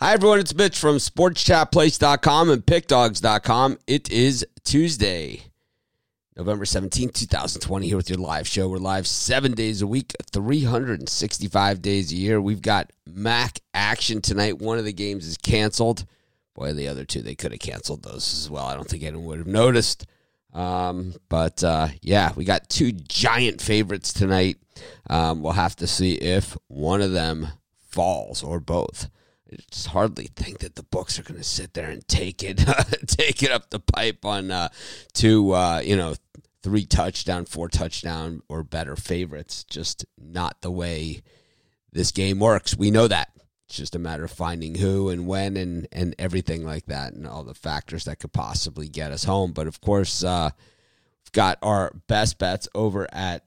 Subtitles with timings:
[0.00, 0.40] Hi, everyone.
[0.40, 3.78] It's Mitch from SportsChatPlace.com and PickDogs.com.
[3.86, 5.42] It is Tuesday,
[6.36, 8.68] November 17th, 2020, here with your live show.
[8.68, 12.40] We're live seven days a week, 365 days a year.
[12.40, 14.60] We've got MAC action tonight.
[14.60, 16.06] One of the games is canceled.
[16.54, 18.64] Boy, the other two, they could have canceled those as well.
[18.64, 20.06] I don't think anyone would have noticed.
[20.52, 24.56] Um, but uh, yeah, we got two giant favorites tonight.
[25.08, 27.46] Um, we'll have to see if one of them
[27.88, 29.08] falls or both.
[29.70, 32.58] Just hardly think that the books are going to sit there and take it,
[33.06, 34.68] take it up the pipe on uh,
[35.12, 36.14] two, uh, you know,
[36.62, 39.64] three touchdown, four touchdown or better favorites.
[39.64, 41.22] Just not the way
[41.92, 42.76] this game works.
[42.76, 43.30] We know that.
[43.66, 47.26] It's just a matter of finding who and when and and everything like that, and
[47.26, 49.52] all the factors that could possibly get us home.
[49.52, 50.50] But of course, uh,
[51.24, 53.44] we've got our best bets over at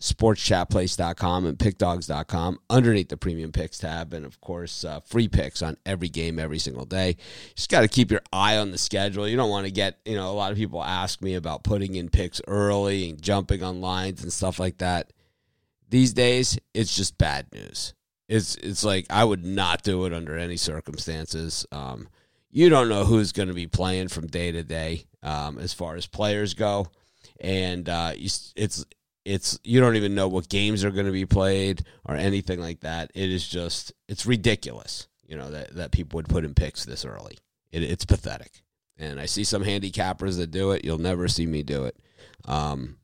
[0.00, 5.76] sportschatplace.com and pickdogs.com underneath the premium picks tab and of course uh, free picks on
[5.84, 7.16] every game every single day.
[7.56, 9.26] Just got to keep your eye on the schedule.
[9.26, 11.96] You don't want to get you know a lot of people ask me about putting
[11.96, 15.12] in picks early and jumping on lines and stuff like that.
[15.90, 17.94] These days it's just bad news.
[18.28, 21.66] It's it's like i would not do it under any circumstances.
[21.72, 22.08] Um,
[22.50, 25.96] you don't know who's going to be playing from day to day um, as far
[25.96, 26.86] as players go.
[27.40, 28.84] And uh, it's
[29.28, 32.80] it's you don't even know what games are going to be played or anything like
[32.80, 33.10] that.
[33.14, 37.04] It is just it's ridiculous, you know, that that people would put in picks this
[37.04, 37.36] early.
[37.70, 38.62] It, it's pathetic.
[38.96, 40.82] And I see some handicappers that do it.
[40.82, 41.96] You'll never see me do it,
[42.46, 42.96] um,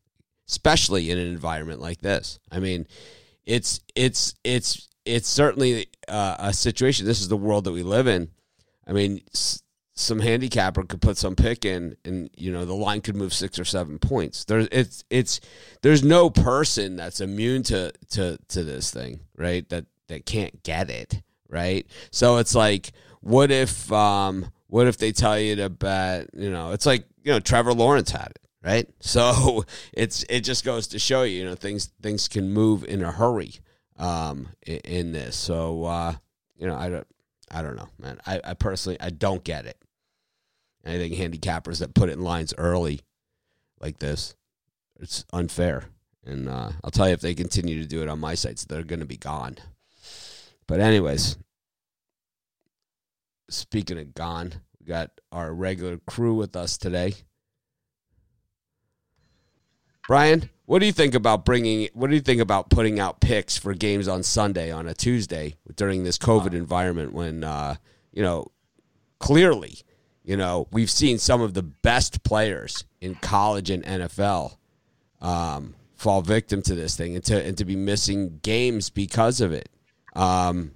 [0.49, 2.39] especially in an environment like this.
[2.51, 2.87] I mean,
[3.45, 7.05] it's it's it's it's certainly uh, a situation.
[7.05, 8.31] This is the world that we live in.
[8.87, 9.21] I mean,
[9.95, 13.59] some handicapper could put some pick in and you know the line could move six
[13.59, 14.45] or seven points.
[14.45, 15.41] There's it's it's
[15.83, 19.69] there's no person that's immune to to to this thing right?
[19.69, 21.87] That that can't get it right?
[22.11, 26.73] So it's like what if um what if they tell you to bet you know
[26.73, 28.89] it's like you know trevor lawrence had it right?
[29.01, 33.03] So it's it just goes to show you you know things things can move in
[33.03, 33.55] a hurry
[33.97, 35.37] um in, in this.
[35.37, 36.15] So uh
[36.57, 37.07] you know i don't
[37.51, 38.19] I don't know, man.
[38.27, 39.79] I, I personally I don't get it.
[40.87, 43.01] I think handicappers that put it in lines early
[43.81, 44.35] like this,
[45.01, 45.85] it's unfair.
[46.25, 48.83] And uh, I'll tell you, if they continue to do it on my sites, they're
[48.83, 49.59] going to be gone.
[50.67, 51.37] But, anyways,
[53.51, 57.15] speaking of gone, we got our regular crew with us today.
[60.07, 61.89] Brian, what do you think about bringing?
[61.95, 65.57] What do you think about putting out picks for games on Sunday on a Tuesday
[65.77, 67.77] during this COVID environment when uh,
[68.13, 68.51] you know
[69.19, 69.79] clearly
[70.25, 74.57] you know, we've seen some of the best players in college and NFL
[75.21, 79.53] um, fall victim to this thing and to, and to be missing games because of
[79.53, 79.69] it.
[80.15, 80.73] Um,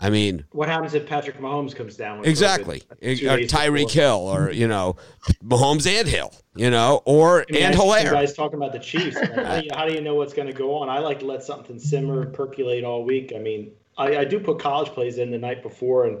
[0.00, 2.24] I mean, what happens if Patrick Mahomes comes down?
[2.24, 4.96] exactly, or Tyreek Hill, or you know,
[5.42, 8.10] Mahomes and Hill, you know, or I mean, and Helaire.
[8.10, 9.16] guys talking about the Chiefs.
[9.18, 9.26] how,
[9.60, 10.88] do you, how, do you, know what's going to go on?
[10.88, 13.32] I like to let something simmer, percolate all week.
[13.34, 16.18] I mean, I, I do put college plays in the night before, and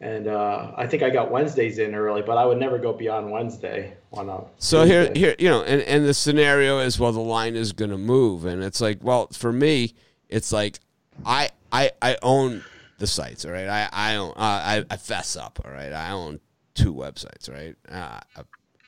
[0.00, 3.30] and uh, I think I got Wednesdays in early, but I would never go beyond
[3.30, 4.44] Wednesday on a.
[4.58, 4.88] So Tuesday.
[4.88, 7.98] here, here, you know, and and the scenario is well, the line is going to
[7.98, 9.94] move, and it's like, well, for me,
[10.28, 10.80] it's like
[11.24, 12.64] I I I own
[12.98, 13.68] the sites, all right.
[13.68, 15.92] I I own uh, I I fess up, all right.
[15.92, 16.40] I own
[16.74, 17.76] two websites, right.
[17.90, 18.20] Uh,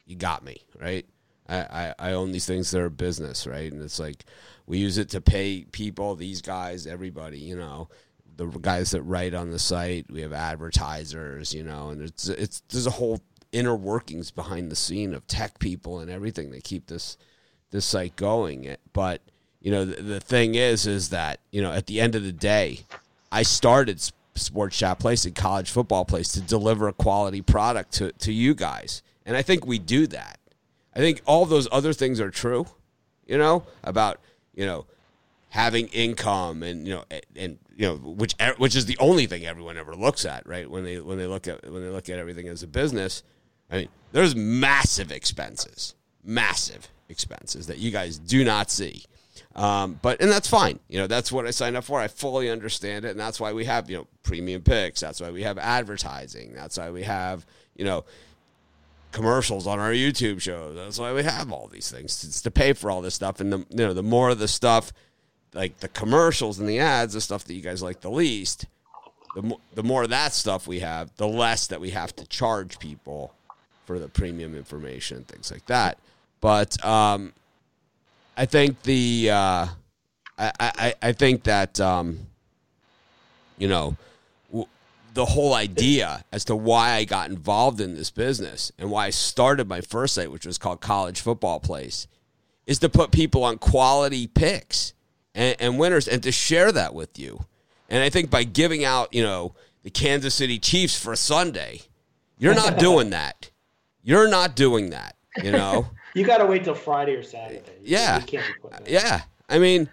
[0.06, 1.05] you got me, right.
[1.49, 4.25] I, I, I own these things that are business, right, and it's like
[4.67, 7.89] we use it to pay people, these guys, everybody, you know
[8.47, 10.06] the guys that write on the site.
[10.10, 13.20] We have advertisers, you know, and it's it's there's a whole
[13.53, 17.16] inner workings behind the scene of tech people and everything that keep this
[17.70, 18.76] this site going.
[18.92, 19.20] But
[19.60, 22.32] you know, the, the thing is, is that you know, at the end of the
[22.32, 22.80] day,
[23.30, 24.00] I started
[24.34, 28.54] Sports Chat Place and College Football Place to deliver a quality product to to you
[28.54, 30.38] guys, and I think we do that.
[30.94, 32.66] I think all those other things are true,
[33.26, 34.20] you know, about
[34.54, 34.86] you know
[35.53, 37.05] having income and you know
[37.37, 40.69] and you know which which is the only thing everyone ever looks at right?
[40.69, 43.22] When they when they look at when they look at everything as a business
[43.71, 45.95] i mean there's massive expenses
[46.25, 49.04] massive expenses that you guys do not see.
[49.54, 50.78] Um, but and that's fine.
[50.89, 52.01] You know that's what i signed up for.
[52.01, 53.10] I fully understand it.
[53.10, 55.01] And that's why we have you know premium picks.
[55.01, 56.55] That's why we have advertising.
[56.55, 57.47] That's why we have
[57.77, 58.05] you know
[59.13, 60.75] commercials on our YouTube shows.
[60.75, 62.25] That's why we have all these things.
[62.25, 63.41] It's to pay for all this stuff.
[63.41, 64.93] And the you know, the more of the stuff
[65.54, 68.66] like the commercials and the ads, the stuff that you guys like the least,
[69.34, 72.27] the mo- the more of that stuff we have, the less that we have to
[72.27, 73.34] charge people
[73.87, 75.99] for the premium information and things like that.
[76.41, 77.33] But um,
[78.37, 79.66] I think the uh,
[80.39, 82.21] I, I I think that um,
[83.59, 83.97] you know
[84.51, 84.69] w-
[85.15, 89.10] the whole idea as to why I got involved in this business and why I
[89.10, 92.07] started my first site, which was called College Football Place,
[92.66, 94.95] is to put people on quality picks
[95.34, 97.45] and, and winners and to share that with you.
[97.89, 101.83] And I think by giving out, you know, the Kansas City Chiefs for Sunday,
[102.39, 103.51] you're not doing that.
[104.03, 105.89] You're not doing that, you know?
[106.15, 107.63] you got to wait till Friday or Saturday.
[107.83, 108.23] Yeah.
[108.87, 109.23] Yeah.
[109.49, 109.89] I mean,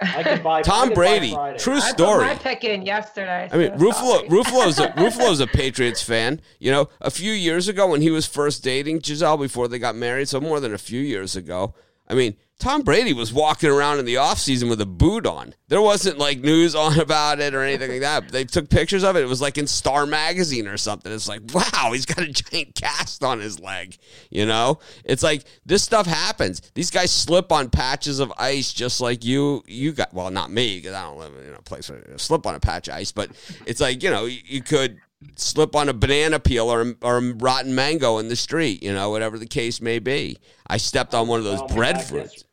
[0.00, 1.30] I could buy Tom I could Brady.
[1.30, 1.58] buy Friday.
[1.58, 2.28] True I story.
[2.28, 3.48] put my pick in yesterday.
[3.50, 4.28] I mean, so Ruffalo, sorry.
[4.28, 6.40] Ruffalo's a, Ruffalo's a Patriots fan.
[6.58, 9.94] You know, a few years ago when he was first dating Gisele before they got
[9.94, 11.74] married, so more than a few years ago.
[12.08, 15.54] I mean, Tom Brady was walking around in the offseason with a boot on.
[15.68, 18.28] There wasn't like news on about it or anything like that.
[18.30, 19.22] They took pictures of it.
[19.22, 21.12] It was like in Star Magazine or something.
[21.12, 23.96] It's like, wow, he's got a giant cast on his leg.
[24.30, 26.62] You know, it's like this stuff happens.
[26.74, 29.62] These guys slip on patches of ice just like you.
[29.66, 32.46] You got well, not me because I don't live in a place where you slip
[32.46, 33.30] on a patch of ice, but
[33.66, 34.98] it's like you know you, you could
[35.36, 38.82] slip on a banana peel or or a rotten mango in the street.
[38.82, 40.38] You know, whatever the case may be.
[40.66, 42.44] I stepped on one of those Oh, my breadfruits.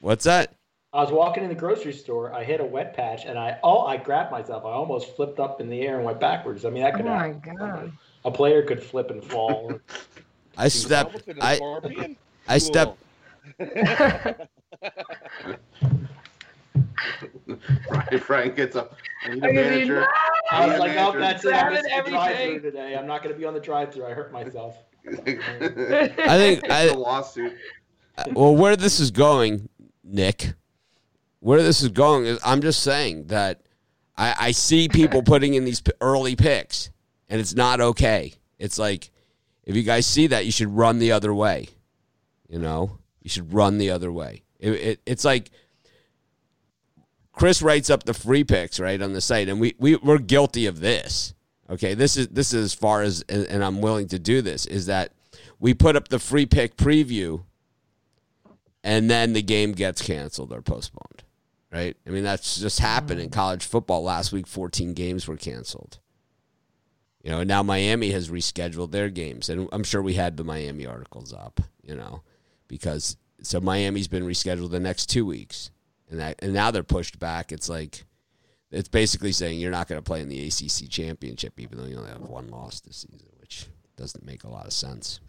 [0.00, 0.54] What's that?
[0.92, 2.32] I was walking in the grocery store.
[2.32, 4.64] I hit a wet patch, and I oh, I grabbed myself.
[4.64, 6.64] I almost flipped up in the air and went backwards.
[6.64, 7.06] I mean, that could.
[7.06, 7.56] Oh could my happen.
[7.56, 7.92] god.
[8.24, 9.78] A player could flip and fall.
[10.56, 11.08] I stepped.
[11.08, 12.16] Almost been a I scorpion?
[12.46, 12.98] I stepped.
[17.88, 18.96] Brian, Brian gets up.
[19.24, 20.00] I need a I mean, manager.
[20.00, 20.06] no!
[20.50, 21.18] I was Yeah, like, oh, manager.
[21.20, 21.54] that's it.
[21.54, 22.96] I'm missing the drive-through today.
[22.96, 24.06] I'm not going to be on the drive-through.
[24.06, 24.76] I hurt myself.
[25.08, 25.12] I
[26.38, 26.70] think.
[26.70, 27.52] I, I a lawsuit.
[28.32, 29.68] well, where this is going,
[30.02, 30.54] Nick,
[31.40, 33.62] where this is going is I'm just saying that
[34.16, 36.90] I, I see people putting in these early picks,
[37.28, 38.32] and it's not okay.
[38.58, 39.10] It's like
[39.64, 41.68] if you guys see that, you should run the other way.
[42.48, 44.42] You know, you should run the other way.
[44.58, 45.50] It, it, it's like
[47.34, 50.66] Chris writes up the free picks right on the site, and we, we we're guilty
[50.66, 51.34] of this.
[51.68, 54.66] Okay, this is this is as far as, and, and I'm willing to do this
[54.66, 55.12] is that
[55.58, 57.44] we put up the free pick preview
[58.84, 61.24] and then the game gets canceled or postponed.
[61.72, 61.96] Right?
[62.06, 63.32] I mean, that's just happened in mm.
[63.32, 64.04] college football.
[64.04, 65.98] Last week, 14 games were canceled.
[67.24, 69.48] You know, and now Miami has rescheduled their games.
[69.48, 72.22] And I'm sure we had the Miami articles up, you know,
[72.68, 75.70] because so Miami's been rescheduled the next two weeks.
[76.10, 77.52] And that and now they're pushed back.
[77.52, 78.04] It's like
[78.70, 81.96] it's basically saying you're not going to play in the ACC championship, even though you
[81.96, 83.66] only have one loss this season, which
[83.96, 85.20] doesn't make a lot of sense.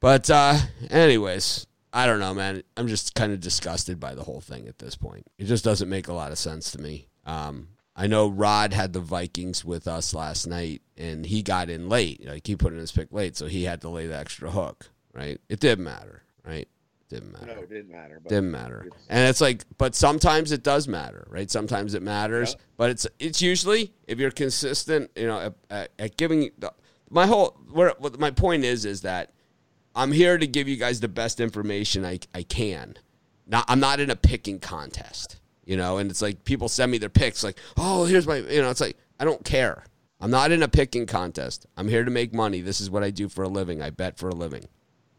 [0.00, 0.56] But uh,
[0.90, 2.62] anyways, I don't know, man.
[2.76, 5.26] I'm just kind of disgusted by the whole thing at this point.
[5.38, 7.08] It just doesn't make a lot of sense to me.
[7.24, 11.88] Um, I know Rod had the Vikings with us last night, and he got in
[11.88, 12.26] late.
[12.26, 14.90] Like he put in his pick late, so he had to lay the extra hook.
[15.14, 15.40] Right?
[15.48, 16.22] It didn't matter.
[16.44, 16.68] Right?
[17.08, 17.46] Didn't matter.
[17.46, 18.18] No, it didn't matter.
[18.20, 18.84] But Didn't matter.
[18.86, 21.48] it's- And it's like, but sometimes it does matter, right?
[21.50, 22.64] Sometimes it matters, Yeah.
[22.76, 26.72] but it's it's usually if you're consistent, you know, at, at, at giving the,
[27.08, 29.32] my whole where what my point is is that
[29.94, 32.94] I'm here to give you guys the best information I I can.
[33.46, 35.98] Not I'm not in a picking contest, you know.
[35.98, 38.80] And it's like people send me their picks, like, oh, here's my, you know, it's
[38.80, 39.84] like I don't care.
[40.20, 41.66] I'm not in a picking contest.
[41.76, 42.62] I'm here to make money.
[42.62, 43.80] This is what I do for a living.
[43.80, 44.64] I bet for a living.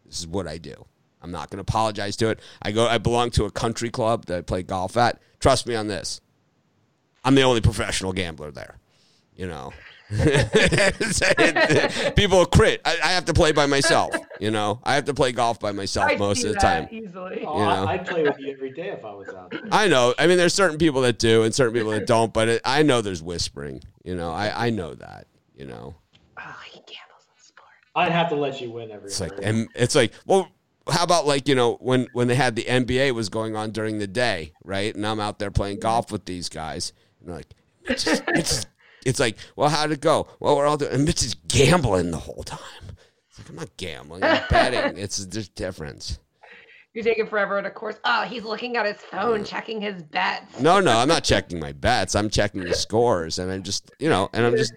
[0.05, 0.85] This is what I do.
[1.27, 2.39] I'm not going to apologize to it.
[2.61, 2.87] I go.
[2.87, 5.19] I belong to a country club that I play golf at.
[5.41, 6.21] Trust me on this.
[7.25, 8.77] I'm the only professional gambler there.
[9.35, 9.73] You know,
[12.15, 12.81] people crit.
[12.85, 14.15] I, I have to play by myself.
[14.39, 16.87] You know, I have to play golf by myself I most of the that time.
[16.91, 17.43] easily.
[17.45, 17.85] Oh, You know.
[17.85, 19.61] I, I'd play with you every day if I was out there.
[19.71, 20.13] I know.
[20.17, 22.33] I mean, there's certain people that do and certain people that don't.
[22.33, 23.81] But it, I know there's whispering.
[24.03, 25.27] You know, I I know that.
[25.55, 25.95] You know.
[26.39, 27.67] Oh, he gambles on sport.
[27.95, 30.49] I'd have to let you win every It's like, and it's like, well,
[30.89, 33.99] how about like you know when when they had the NBA was going on during
[33.99, 34.93] the day, right?
[34.95, 37.53] And I'm out there playing golf with these guys, and they're like,
[37.89, 38.65] is, Mitch is,
[39.05, 40.27] it's like, well, how'd it go?
[40.39, 42.59] Well, we're all doing, and Mitch is gambling the whole time.
[43.29, 44.97] It's like I'm not gambling, I'm betting.
[45.01, 46.19] It's there's difference.
[46.93, 50.59] You're taking forever, and of course, oh, he's looking at his phone, checking his bets.
[50.59, 52.15] No, no, I'm not checking my bets.
[52.15, 54.73] I'm checking the scores, and I'm just, you know, and I'm just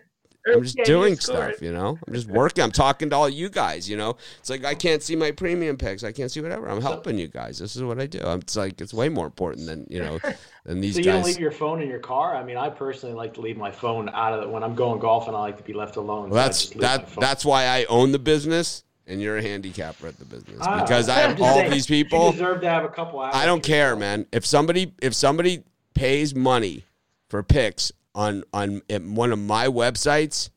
[0.47, 1.99] I'm just Yeah, doing stuff, you know.
[2.07, 2.65] I'm just working.
[2.65, 4.17] I'm talking to all you guys, you know.
[4.39, 6.03] It's like I can't see my premium picks.
[6.05, 6.69] I can't see whatever.
[6.69, 7.59] I'm helping you guys.
[7.59, 8.21] This is what I do.
[8.25, 10.19] I'm, it's like it's way more important than you know
[10.65, 12.35] than these So you don't leave your phone in your car?
[12.37, 14.99] I mean, I personally like to leave my phone out of it when I'm going
[15.01, 15.35] golfing.
[15.35, 16.31] I like to be left alone.
[16.31, 17.09] well, that's my that.
[17.17, 21.09] That's why I own the business, and you're a handicapper at the business Ah, because
[21.09, 22.33] I I'm have all saying, these people.
[22.33, 23.35] deserve to have a couple hours.
[23.35, 24.27] I don't care, man.
[24.33, 26.85] If somebody if somebody pays money
[27.29, 28.83] for picks on on
[29.15, 30.51] one of my websites,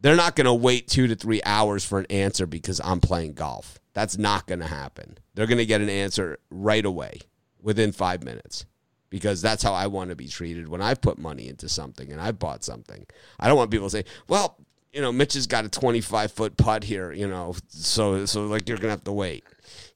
[0.00, 3.34] they're not going to wait 2 to 3 hours for an answer because I'm playing
[3.34, 3.78] golf.
[3.94, 5.18] That's not going to happen.
[5.34, 7.20] They're going to get an answer right away
[7.60, 8.66] within 5 minutes.
[9.14, 12.20] because that's how I want to be treated when I've put money into something and
[12.20, 13.06] I've bought something.
[13.38, 14.56] I don't want people to say, "Well,
[14.92, 18.68] you know, Mitch has got a 25 foot putt here, you know, so so like
[18.68, 19.44] you're gonna have to wait."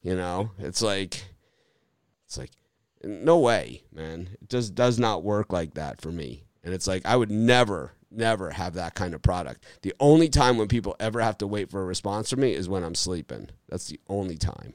[0.02, 1.25] You know, it's like,
[2.26, 2.52] it's like,
[3.02, 4.28] no way, man.
[4.40, 6.45] It just does not work like that for me.
[6.69, 9.65] And it's like I would never, never have that kind of product.
[9.81, 12.69] The only time when people ever have to wait for a response from me is
[12.69, 13.49] when I'm sleeping.
[13.71, 14.75] That's the only time.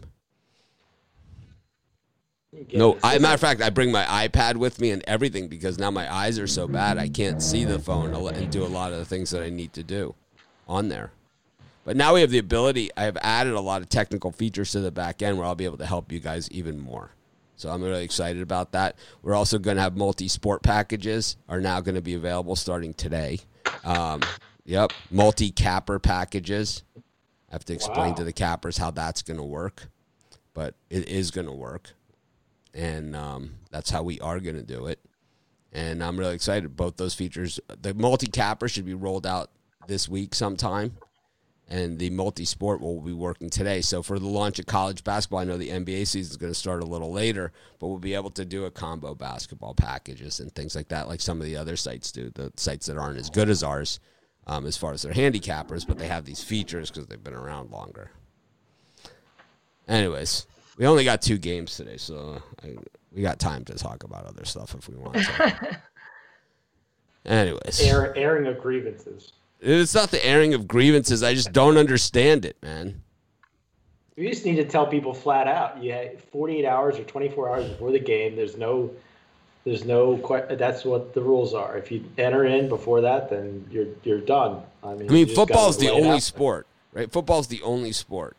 [2.73, 5.91] No, I, matter of fact, I bring my iPad with me and everything because now
[5.91, 8.97] my eyes are so bad I can't see the phone and do a lot of
[8.97, 10.15] the things that I need to do
[10.67, 11.11] on there.
[11.85, 12.89] But now we have the ability.
[12.97, 15.65] I have added a lot of technical features to the back end where I'll be
[15.65, 17.11] able to help you guys even more.
[17.63, 18.97] So I'm really excited about that.
[19.21, 23.39] We're also going to have multi-sport packages are now going to be available starting today.
[23.85, 24.19] Um,
[24.65, 26.83] yep, multi-capper packages.
[26.97, 28.15] I have to explain Wow.
[28.15, 29.87] to the cappers how that's going to work,
[30.53, 31.91] but it is going to work,
[32.73, 34.99] and um, that's how we are going to do it.
[35.71, 36.75] And I'm really excited.
[36.75, 39.51] Both those features, the multi-capper should be rolled out
[39.87, 40.97] this week sometime
[41.69, 43.81] and the multi-sport will be working today.
[43.81, 46.59] So for the launch of college basketball, I know the NBA season is going to
[46.59, 50.53] start a little later, but we'll be able to do a combo basketball packages and
[50.53, 52.29] things like that, like some of the other sites do.
[52.29, 53.99] The sites that aren't as good as ours,
[54.45, 57.71] um, as far as their handicappers, but they have these features because they've been around
[57.71, 58.11] longer.
[59.87, 60.45] Anyways,
[60.77, 62.75] we only got two games today, so I,
[63.11, 65.79] we got time to talk about other stuff if we want to.
[67.25, 69.31] Anyways, Air, airing of grievances.
[69.63, 71.23] It's not the airing of grievances.
[71.23, 73.01] I just don't understand it, man.
[74.15, 75.81] You just need to tell people flat out.
[75.81, 78.35] You had 48 hours or 24 hours before the game.
[78.35, 78.91] There's no,
[79.63, 80.17] there's no.
[80.51, 81.77] That's what the rules are.
[81.77, 84.61] If you enter in before that, then you're you're done.
[84.83, 87.11] I mean, I mean, gotta football's the only sport, right?
[87.11, 88.35] Football's the only sport,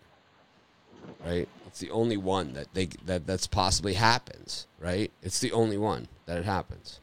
[1.25, 1.49] right?
[1.66, 5.11] It's the only one that they that that's possibly happens, right?
[5.23, 7.00] It's the only one that it happens.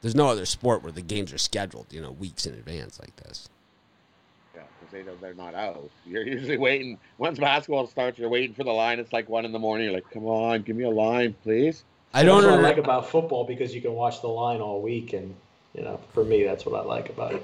[0.00, 3.16] There's no other sport where the games are scheduled, you know, weeks in advance like
[3.16, 3.48] this.
[4.54, 5.90] Yeah, because they know they're not out.
[6.06, 6.98] You're usually waiting.
[7.18, 9.00] Once basketball starts, you're waiting for the line.
[9.00, 9.86] It's like one in the morning.
[9.86, 11.84] You're like, come on, give me a line, please.
[12.14, 14.80] I don't That's what I like about football because you can watch the line all
[14.80, 15.34] week, and
[15.74, 17.42] you know, for me, that's what I like about it.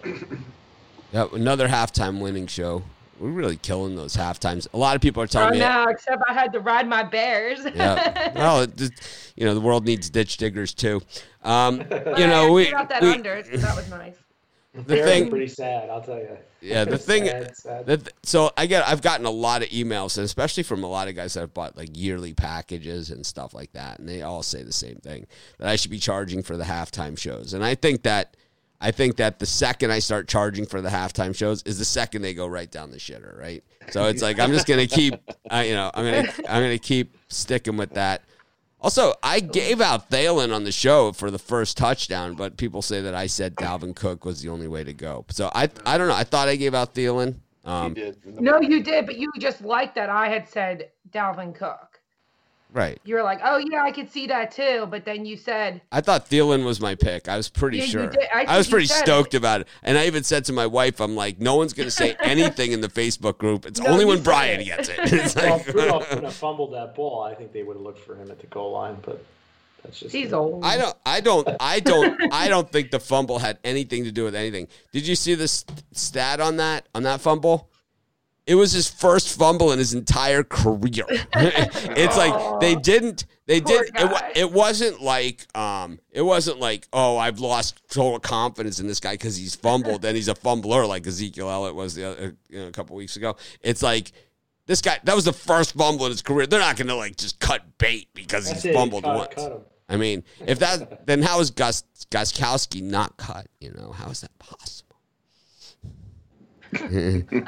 [1.13, 2.83] Yep, another halftime winning show.
[3.21, 4.67] We're really killing those half times.
[4.75, 7.03] A lot of people are Oh telling me no, except I had to ride my
[7.03, 7.61] bears.
[7.65, 8.33] Yeah.
[8.35, 8.93] Well, it, just-
[9.37, 11.01] you know, the world needs ditch diggers too.
[11.43, 14.17] Um, But you I know, we, actually got that we- under, so that was nice.
[14.75, 16.37] the Bears thing, are pretty sad, I'll tell you.
[16.61, 17.87] yeah, the thing, Sad, sad.
[17.87, 21.07] the so I get, I've gotten a lot of emails, and especially from a lot
[21.09, 24.43] of guys that have bought like yearly packages and stuff like that, and they all
[24.43, 25.27] say the same thing
[25.59, 28.37] that I should be charging for the halftime shows, and I think that.
[28.81, 32.23] I think that the second I start charging for the halftime shows is the second
[32.23, 33.65] they go right down the shitter, right?
[33.91, 35.15] So it's like I'm just gonna keep,
[35.51, 38.23] I, you know, I'm gonna I'm gonna keep sticking with that.
[38.81, 43.01] Also, I gave out Thielen on the show for the first touchdown, but people say
[43.01, 45.25] that I said Dalvin Cook was the only way to go.
[45.31, 46.15] So I I don't know.
[46.15, 47.37] I thought I gave out Thielen.
[47.65, 48.41] Um, he did.
[48.41, 51.94] No, you did, but you just liked that I had said Dalvin Cook.
[52.75, 52.99] Right.
[53.05, 56.03] You were like, oh yeah, I could see that too, but then you said I
[56.03, 57.29] thought Thielen was my pick.
[57.29, 58.13] I was pretty Yeah, sure.
[58.35, 59.07] I I, was pretty said it.
[59.07, 59.69] stoked about it.
[59.83, 62.73] And I even said to my wife, I'm like, no one's going to say anything
[62.73, 63.65] in the Facebook group.
[63.65, 64.65] It's No, only when said Brian it.
[64.65, 64.99] gets it.
[65.13, 67.83] It's well, like, if Rudolph wouldn't have fumbled that ball, I think they would have
[67.83, 69.25] looked for him at the goal line, but
[69.83, 70.65] that's just he's old.
[70.65, 74.25] I don't, I don't, I don't, I don't think the fumble had anything to do
[74.25, 74.69] with anything.
[74.93, 77.69] Did you see this stat on that on that fumble?
[78.47, 81.05] It was his first fumble in his entire career.
[81.35, 83.91] it's like they didn't, they did.
[83.95, 89.01] It, it wasn't like, um, it wasn't like, oh, I've lost total confidence in this
[89.01, 92.61] guy because he's fumbled and he's a fumbler like Ezekiel Elliott was the other, you
[92.61, 93.37] know, a couple weeks ago.
[93.61, 94.13] It's like.
[94.67, 96.47] This guy, that was the first fumble in his career.
[96.47, 99.35] They're not going to like just cut bait because That's he's it, fumbled cut, once.
[99.35, 99.71] cut.
[99.91, 103.47] I mean, if that, then how is Gus Gostkowski not cut?
[103.61, 104.84] You know, how is that possible?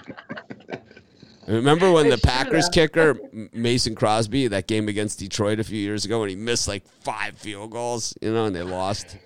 [1.46, 3.16] Remember when the Packers kicker
[3.52, 7.38] Mason Crosby that game against Detroit a few years ago when he missed like five
[7.38, 9.16] field goals, you know, and they lost.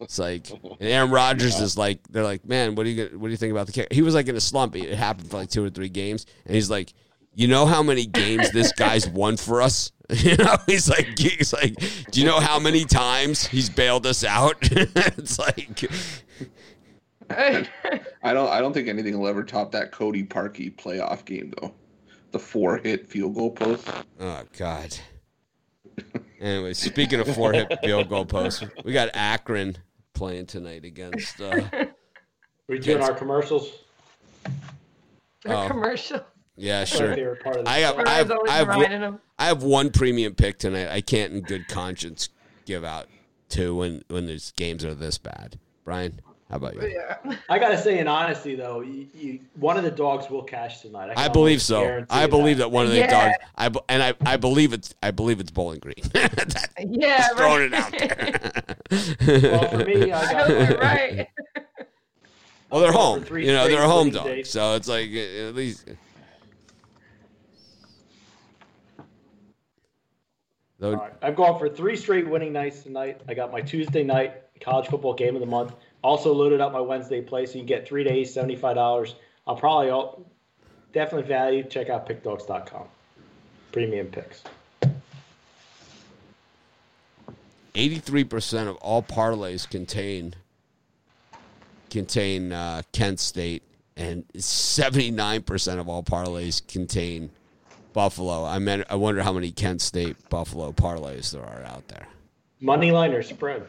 [0.00, 3.30] It's like and Aaron Rodgers is like they're like, man, what do you what do
[3.30, 3.94] you think about the kicker?
[3.94, 4.76] He was like in a slump.
[4.76, 6.92] It happened for like two or three games, and he's like,
[7.34, 9.92] you know how many games this guy's won for us?
[10.12, 11.76] You know, he's like, he's like,
[12.10, 14.56] do you know how many times he's bailed us out?
[14.60, 15.88] it's like,
[18.22, 18.48] I don't.
[18.50, 21.72] I don't think anything will ever top that Cody Parkey playoff game though.
[22.32, 23.88] The four hit field goal post.
[24.20, 24.96] oh god.
[26.40, 29.76] Anyway, speaking of four hit field goal posts, we got Akron
[30.14, 31.40] playing tonight against.
[31.40, 31.60] Uh,
[32.68, 33.70] We doing our commercials.
[35.44, 35.66] The Oh.
[35.68, 36.20] commercial.
[36.56, 37.14] yeah, That's my sure.
[37.14, 38.02] favorite part of the I have, show.
[38.02, 39.18] Brian's always I have, reminding.
[39.38, 40.88] I have one premium pick tonight.
[40.88, 42.28] I can't, in good conscience,
[42.66, 43.08] give out
[43.48, 45.58] two when when these games are this bad.
[45.84, 46.20] Brian,
[46.50, 46.88] how about you?
[46.88, 47.36] Yeah.
[47.48, 51.10] I gotta say, in honesty though, you, you, one of the dogs will cash tonight.
[51.16, 52.04] I can believe so.
[52.10, 53.30] I believe that one of the Yeah.
[53.30, 53.36] dogs.
[53.56, 55.94] I and I, I believe it's I believe it's Bowling Green.
[56.12, 57.94] That- Yeah, Just throwing right.
[57.94, 58.20] it out
[58.90, 59.50] there.
[59.52, 61.28] Well, for me, I I got hope right.
[62.70, 63.22] well, they're home.
[63.22, 64.50] three You know, they're a home dog, days.
[64.50, 65.86] So it's like uh, at least.
[70.80, 71.12] Though, All right.
[71.22, 73.20] I've gone for three straight winning nights tonight.
[73.28, 75.74] I got my Tuesday night college football game of the month.
[76.02, 79.14] Also loaded up my Wednesday play, so you can get three days, seventy five dollars.
[79.46, 80.24] I'll probably all,
[80.92, 81.62] definitely value.
[81.64, 82.86] Check out pickdogs.com.
[83.72, 84.42] Premium picks.
[87.74, 90.34] 83% of all parlays contain
[91.88, 93.62] contain uh, Kent State,
[93.96, 97.30] and 79% of all parlays contain
[97.92, 98.44] Buffalo.
[98.44, 102.06] I mean, I wonder how many Kent State Buffalo parlays there are out there.
[102.60, 103.66] Money line or spread?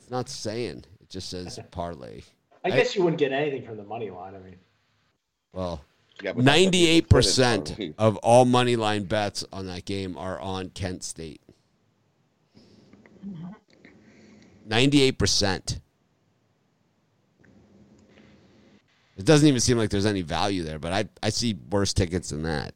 [0.00, 2.22] It's not saying; it just says parlay.
[2.64, 4.34] I I- guess you wouldn't get anything from the money line.
[4.34, 4.56] I mean,
[5.52, 5.80] Well,
[6.22, 9.66] Yeah, but that's what people ninety-eight put in percent of all money line bets on
[9.66, 11.40] that game are on Kent State.
[14.66, 15.80] Ninety-eight percent.
[19.16, 22.30] It doesn't even seem like there's any value there, but I I see worse tickets
[22.30, 22.74] than that.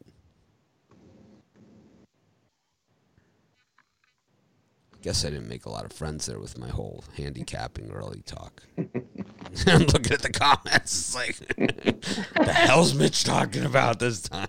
[5.03, 8.63] Guess I didn't make a lot of friends there with my whole handicapping early talk.
[9.67, 11.15] I'm looking at the comments.
[11.15, 14.47] It's like, the hell's Mitch talking about this time?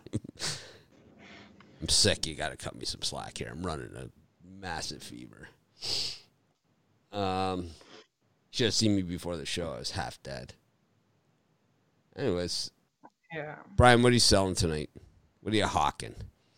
[1.82, 2.28] I'm sick.
[2.28, 3.50] You got to cut me some slack here.
[3.52, 4.10] I'm running a
[4.48, 5.50] massive fever.
[7.12, 7.72] Um,
[8.52, 9.74] should have seen me before the show.
[9.74, 10.54] I was half dead.
[12.16, 12.70] Anyways,
[13.34, 13.56] Yeah.
[13.76, 14.92] Brian, what are you selling tonight?
[15.42, 16.16] What are you hawking?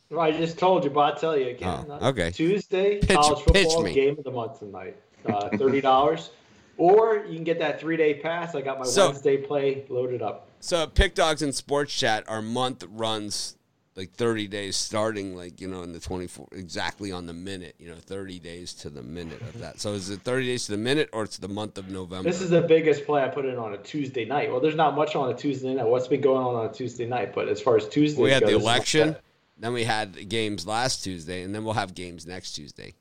[0.10, 1.86] Well, I just told you, but I'll tell you again.
[1.90, 2.32] Oh, okay.
[2.32, 4.98] Tuesday Pitch- college football game of the month tonight.
[5.26, 6.30] Uh, Thirty dollars,
[6.78, 8.54] or you can get that three day pass.
[8.56, 10.48] I got my So- Wednesday play loaded up.
[10.60, 13.56] So, Pick Dogs and Sports Chat, our month runs
[13.96, 17.88] like 30 days starting like, you know, in the 24, exactly on the minute, you
[17.88, 19.80] know, 30 days to the minute of that.
[19.80, 22.30] So, is it 30 days to the minute or it's the month of November?
[22.30, 24.52] This is the biggest play I put in on a Tuesday night.
[24.52, 25.86] Well, there's not much on a Tuesday night.
[25.86, 27.34] What's been going on on a Tuesday night?
[27.34, 29.16] But as far as Tuesday, we had the this is my election.
[29.58, 32.94] Then we had games last Tuesday, and then we'll have games next Tuesday.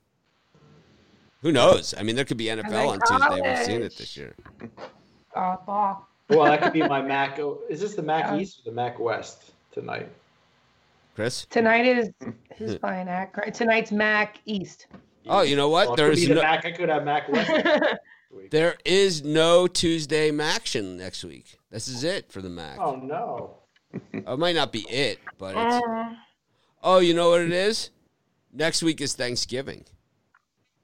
[1.43, 1.95] Who knows?
[1.99, 3.41] I mean, there could be NFL on Tuesday.
[3.43, 4.35] We've seen it this year.
[5.37, 5.99] Softball.
[6.31, 7.39] Well, that could be my Mac.
[7.39, 8.37] oh, Is this the MAC Yeah.
[8.39, 10.09] East or the MAC West tonight?
[11.15, 11.45] Chris?
[11.51, 12.11] Tonight is
[12.57, 13.53] who's playing Akron?
[13.53, 14.87] Tonight's MAC East.
[15.27, 15.89] Oh, you know what?
[15.89, 16.65] Well, There's be the no, Mac.
[16.65, 17.51] I could have MAC West.
[17.51, 17.95] next
[18.35, 18.51] week.
[18.51, 21.59] there is no Tuesday action next week.
[21.71, 22.79] This is it for the MAC.
[22.81, 23.59] Oh no!
[24.13, 25.87] It might not be it, but it's.
[25.87, 26.15] Uh,
[26.85, 27.91] Oh, you know what it is?
[28.53, 29.85] Next week is Thanksgiving.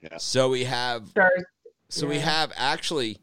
[0.01, 0.17] Yeah.
[0.17, 1.43] So we have Thursday.
[1.89, 3.19] so we have actually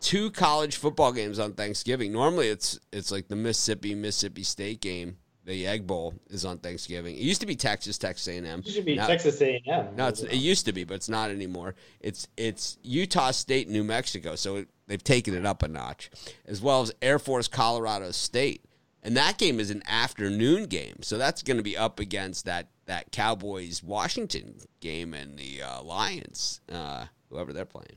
[0.00, 2.12] two college football games on Thanksgiving.
[2.12, 5.16] Normally it's it's like the Mississippi Mississippi State game.
[5.46, 7.14] The Egg Bowl is on Thanksgiving.
[7.14, 8.60] It used to be Texas Texas A&M.
[8.60, 9.96] It should be Now- Texas A&M.
[9.96, 11.74] No, it's, it used to be, but it's not anymore.
[12.00, 14.34] It's it's Utah State, New Mexico.
[14.34, 16.10] So it, they've taken it up a notch,
[16.44, 18.62] as well as Air Force, Colorado State,
[19.08, 20.96] and that game is an afternoon game.
[21.00, 25.82] So that's going to be up against that that Cowboys Washington game and the uh,
[25.82, 27.96] Lions, uh, whoever they're playing.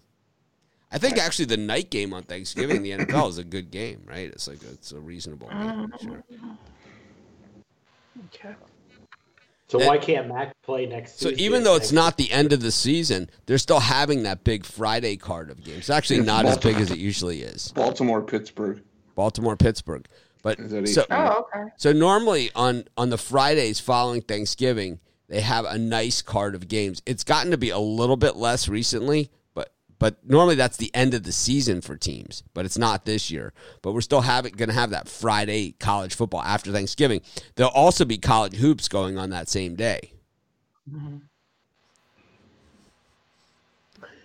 [0.89, 4.29] I think actually the night game on Thanksgiving the NFL is a good game, right?
[4.29, 5.93] It's like a, it's a reasonable game.
[6.01, 6.23] Sure.
[8.33, 8.55] Okay.
[9.67, 11.19] So that- why can't MAC play next?
[11.19, 14.45] So Tuesday even though it's not the end of the season, they're still having that
[14.45, 15.79] big Friday card of games.
[15.79, 17.73] It's actually not as big as it usually is.
[17.73, 18.81] Baltimore, Pittsburgh.
[19.15, 20.07] Baltimore, Pittsburgh.
[20.41, 21.05] But so.
[21.09, 21.71] Oh, okay.
[21.77, 27.01] so normally on on the Fridays following Thanksgiving, they have a nice card of games.
[27.05, 31.13] It's gotten to be a little bit less recently, but but normally that's the end
[31.13, 32.43] of the season for teams.
[32.53, 33.53] But it's not this year.
[33.81, 37.21] But we're still having going to have that Friday college football after Thanksgiving.
[37.55, 40.13] There'll also be college hoops going on that same day.
[40.91, 41.17] Mm-hmm.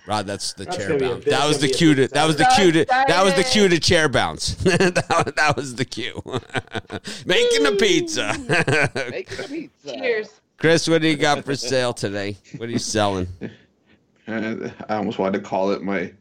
[0.06, 1.24] Rod, that's the That's chair gonna be a bounce.
[1.24, 2.06] big- That was the gonna cue to.
[2.08, 2.84] That was the big cue to.
[2.86, 3.50] That was the Saturday.
[3.50, 4.54] cue to chair bounce.
[4.56, 6.22] that, was, that was the cue.
[7.26, 8.34] Making the pizza.
[9.10, 9.92] Making a pizza.
[9.94, 10.28] Cheers.
[10.58, 12.36] Chris, what do you got for sale today?
[12.56, 13.26] What are you selling?
[14.28, 16.12] Uh, I almost wanted to call it my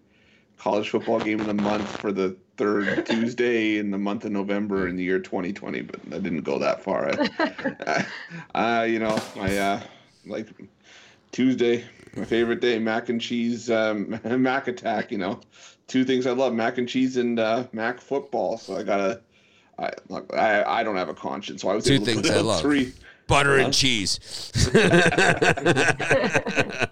[0.58, 4.88] college football game of the month for the third Tuesday in the month of November
[4.88, 7.12] in the year 2020, but I didn't go that far.
[7.18, 8.06] I,
[8.54, 9.82] uh, you know, I uh,
[10.26, 10.48] like
[11.32, 11.84] Tuesday,
[12.16, 15.12] my favorite day, mac and cheese, um, mac attack.
[15.12, 15.42] You know,
[15.88, 18.58] two things I love: mac and cheese and uh, mac football.
[18.58, 19.22] So I gotta.
[19.78, 22.28] I, look, I I don't have a conscience, so I was Two able to things
[22.28, 22.62] put I love.
[22.62, 22.94] three.
[23.28, 24.20] Butter and cheese.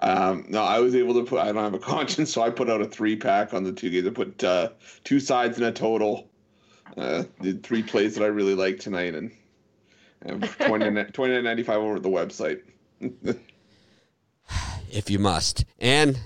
[0.00, 1.38] Um, no, I was able to put.
[1.38, 3.88] I don't have a conscience, so I put out a three pack on the two
[3.90, 4.08] games.
[4.08, 4.70] I put uh,
[5.04, 6.28] two sides in a total.
[6.96, 9.30] Uh, did three plays that I really like tonight, and,
[10.22, 12.62] and 29.95 over the website.
[14.90, 15.64] if you must.
[15.78, 16.18] And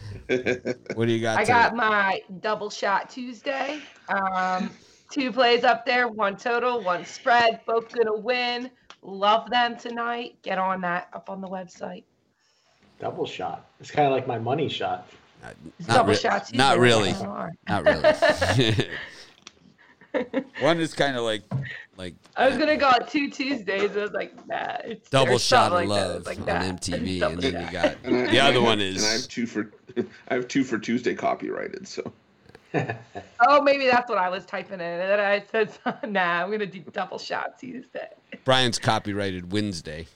[0.95, 1.39] what do you got?
[1.39, 1.47] I tonight?
[1.47, 3.81] got my double shot Tuesday.
[4.09, 4.71] Um,
[5.11, 7.61] two plays up there, one total, one spread.
[7.67, 8.71] Both gonna win.
[9.03, 10.37] Love them tonight.
[10.43, 12.05] Get on that up on the website.
[13.01, 13.67] Double shot.
[13.81, 15.09] It's kind of like my money shot.
[15.79, 16.57] It's Not double re- shot Tuesday.
[16.57, 17.13] not really.
[17.13, 17.53] that's all right.
[17.69, 18.89] Not really.
[20.61, 21.43] One is kind of like
[21.97, 23.97] like I was gonna go on two Tuesdays.
[23.97, 24.77] I was like, nah.
[24.85, 26.81] It's double shot of like love It's like on that.
[26.81, 27.61] MTV, and then shot.
[27.63, 29.71] you got And I- the other and I- one And I is have two for.
[30.29, 31.87] I have two for Tuesday copyrighted.
[31.87, 32.13] So
[33.47, 34.81] Oh, maybe that's what I was typing in.
[34.81, 35.71] And then I said,
[36.11, 38.09] nah, I'm gonna do double shot Tuesday.
[38.45, 40.07] Brian's copyrighted Wednesday.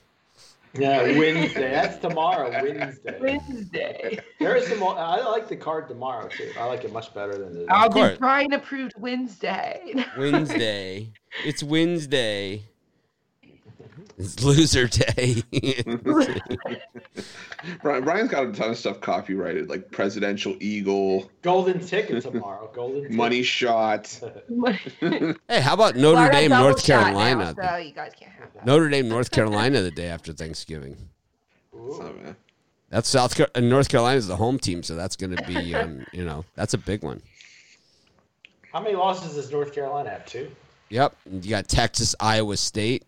[0.73, 1.71] Yeah, Wednesday.
[1.71, 2.51] That's tomorrow.
[2.51, 3.17] Wednesday.
[3.19, 4.19] Wednesday.
[4.39, 4.83] There is some.
[4.83, 6.51] I like the card tomorrow too.
[6.59, 7.65] I like it much better than the.
[7.69, 10.05] I'll be do Brian approved Wednesday.
[10.17, 11.11] Wednesday.
[11.43, 12.68] it's Wednesday.
[14.19, 15.41] It's loser day.
[17.81, 22.69] Brian, Brian's got a ton of stuff copyrighted, like Presidential Eagle, Golden ticket tomorrow.
[22.73, 23.15] Golden ticket.
[23.17, 24.19] Money Shot.
[24.99, 27.55] hey, how about Notre got Dame, North Carolina?
[27.57, 28.65] Now, so you guys can't have that.
[28.65, 30.97] Notre Dame, North Carolina, the day after Thanksgiving.
[31.73, 32.35] Ooh.
[32.89, 36.05] That's South Car- North Carolina is the home team, so that's going to be, um,
[36.11, 37.21] you know, that's a big one.
[38.73, 40.25] How many losses does North Carolina have?
[40.25, 40.51] Two.
[40.89, 43.03] Yep, you got Texas, Iowa State,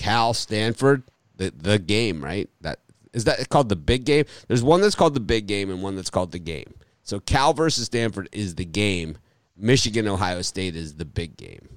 [0.00, 1.02] Cal, Stanford,
[1.36, 2.48] the the game, right?
[2.62, 2.78] That
[3.12, 4.24] is that called the big game.
[4.48, 6.72] There's one that's called the big game and one that's called the game.
[7.02, 9.18] So Cal versus Stanford is the game.
[9.58, 11.68] Michigan, Ohio State is the big game.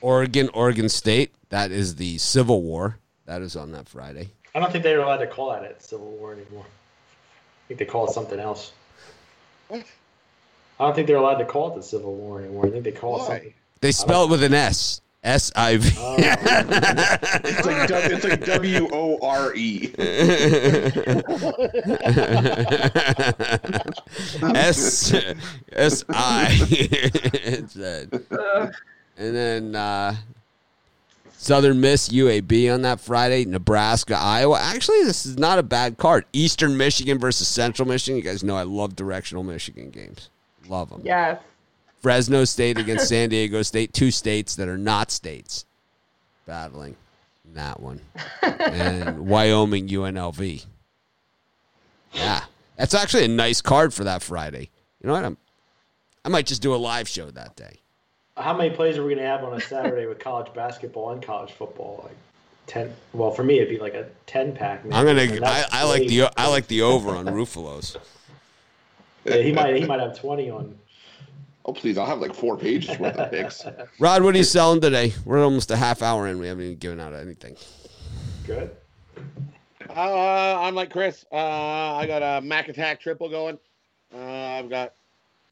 [0.00, 2.96] Oregon, Oregon State, that is the Civil War.
[3.26, 4.30] That is on that Friday.
[4.54, 6.64] I don't think they're allowed to call that it Civil War anymore.
[6.64, 8.72] I think they call it something else.
[9.68, 9.84] What?
[10.78, 12.64] I don't think they're allowed to call it the Civil War anymore.
[12.64, 13.26] I think they call it Why?
[13.26, 13.54] something.
[13.82, 15.02] They spell it with an S.
[15.22, 15.90] S I V.
[15.98, 16.16] Oh.
[16.18, 19.92] it's like W- it's like W O R E.
[24.54, 25.14] S
[25.72, 26.48] S I.
[29.18, 30.16] And then uh,
[31.32, 33.44] Southern Miss UAB on that Friday.
[33.44, 34.58] Nebraska Iowa.
[34.58, 36.24] Actually, this is not a bad card.
[36.32, 38.16] Eastern Michigan versus Central Michigan.
[38.16, 40.30] You guys know I love directional Michigan games.
[40.68, 41.02] Love them.
[41.04, 41.42] Yes.
[42.00, 43.92] Fresno State against San Diego State.
[43.92, 45.64] Two states that are not states
[46.46, 46.96] battling
[47.54, 48.00] that one.
[48.42, 50.64] and Wyoming UNLV.
[52.12, 52.40] Yeah.
[52.76, 54.70] That's actually a nice card for that Friday.
[55.02, 55.24] You know what?
[55.24, 55.36] I'm,
[56.24, 57.76] I might just do a live show that day.
[58.36, 61.22] How many plays are we going to have on a Saturday with college basketball and
[61.22, 62.00] college football?
[62.04, 62.16] Like
[62.66, 62.92] ten.
[63.12, 64.82] Well, for me, it'd be like a ten pack.
[64.90, 65.28] I'm gonna.
[65.44, 66.20] I, I like the.
[66.22, 67.96] way- I like the over on Ruffalo's.
[69.24, 69.76] Yeah, he might.
[69.76, 70.74] He might have twenty on.
[71.64, 73.64] Oh please, I'll have like four pages worth of picks.
[73.98, 75.12] Rod, what are you selling today?
[75.24, 76.38] We're almost a half hour in.
[76.38, 77.56] We haven't even given out anything.
[78.46, 78.70] Good.
[79.88, 81.26] Uh, I'm like Chris.
[81.30, 83.58] Uh, I got a Mac Attack triple going.
[84.14, 84.94] Uh, I've got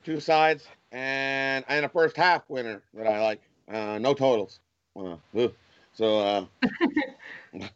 [0.04, 3.40] two sides and and a first half winner that I like.
[3.70, 4.60] Uh, no totals.
[4.96, 5.16] Uh,
[5.94, 6.44] so uh,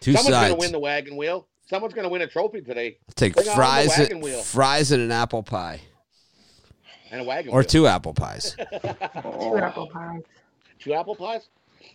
[0.00, 0.48] Two someone's sides.
[0.50, 1.46] gonna win the wagon wheel.
[1.68, 5.42] Someone's gonna win a trophy today I'll take Bring fries, wagon fries and an apple
[5.42, 5.80] pie,
[7.10, 7.64] and a wagon or wheel.
[7.68, 8.56] two apple pies.
[8.72, 10.22] two apple pies
[10.78, 11.48] Two apple pies.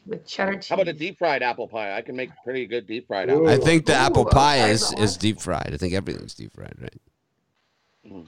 [0.06, 0.70] with cheddar cheese.
[0.70, 1.96] How about a deep fried apple pie?
[1.96, 3.48] I can make pretty good deep fried Ooh.
[3.48, 3.50] apple.
[3.50, 5.20] I think the Ooh, apple pie like is that is one.
[5.20, 5.72] deep fried.
[5.74, 7.02] I think everything's deep fried, right?
[8.08, 8.26] Mm.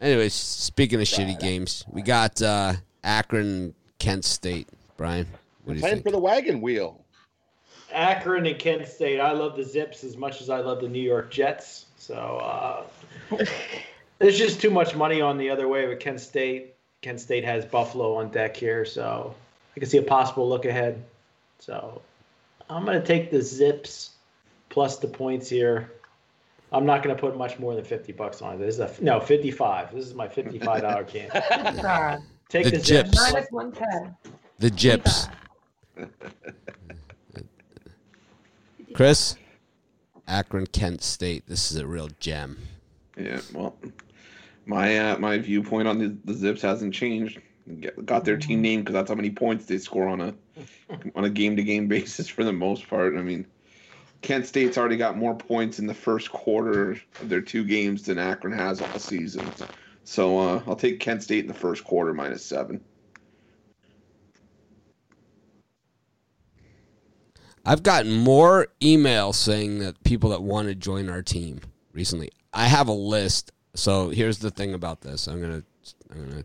[0.00, 4.68] Anyways, speaking of shitty games, we got uh, Akron, Kent State.
[4.96, 5.26] Brian,
[5.64, 6.04] what do you Playing think?
[6.06, 7.00] for the wagon wheel.
[7.92, 9.20] Akron and Kent State.
[9.20, 11.86] I love the Zips as much as I love the New York Jets.
[11.96, 12.84] So uh,
[14.18, 16.74] there's just too much money on the other way with Kent State.
[17.02, 19.34] Kent State has Buffalo on deck here, so
[19.76, 21.02] I can see a possible look ahead.
[21.58, 22.00] So
[22.70, 24.10] I'm going to take the Zips
[24.70, 25.90] plus the points here.
[26.72, 28.58] I'm not going to put much more than 50 bucks on it.
[28.58, 29.94] This is a no 55.
[29.94, 31.30] This is my $55 can.
[31.84, 33.10] Uh, Take The the, Zips.
[33.10, 33.32] Gyps.
[33.32, 34.16] minus 110.
[34.58, 35.28] the Gyps.
[38.92, 39.36] Chris,
[40.28, 41.44] Akron, Kent State.
[41.46, 42.58] This is a real gem.
[43.16, 43.40] Yeah.
[43.52, 43.76] Well,
[44.66, 47.40] my uh, my viewpoint on the, the Zips hasn't changed.
[47.80, 50.34] Get- Got their team name because that's how many points they score on a
[51.14, 53.16] on a game to game basis for the most part.
[53.16, 53.46] I mean,
[54.22, 58.18] Kent State's already got more points in the first quarter of their two games than
[58.18, 59.50] Akron has all season.
[60.04, 62.80] So uh, I'll take Kent State in the first quarter minus seven.
[67.66, 71.60] I've gotten more emails saying that people that want to join our team
[71.92, 72.30] recently.
[72.54, 73.52] I have a list.
[73.74, 75.26] So here's the thing about this.
[75.26, 75.62] I'm gonna,
[76.10, 76.44] I'm gonna.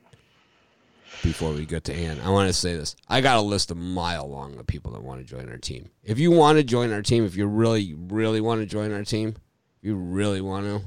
[1.23, 2.95] Before we get to Ann, I want to say this.
[3.07, 5.89] I got a list a mile long of people that want to join our team.
[6.03, 9.03] If you want to join our team, if you really, really want to join our
[9.03, 9.35] team,
[9.77, 10.81] if you really want to,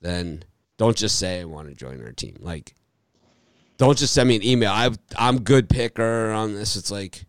[0.00, 0.44] then
[0.78, 2.36] don't just say I want to join our team.
[2.40, 2.74] Like,
[3.76, 4.70] don't just send me an email.
[4.70, 6.76] I I'm good picker on this.
[6.76, 7.24] It's like,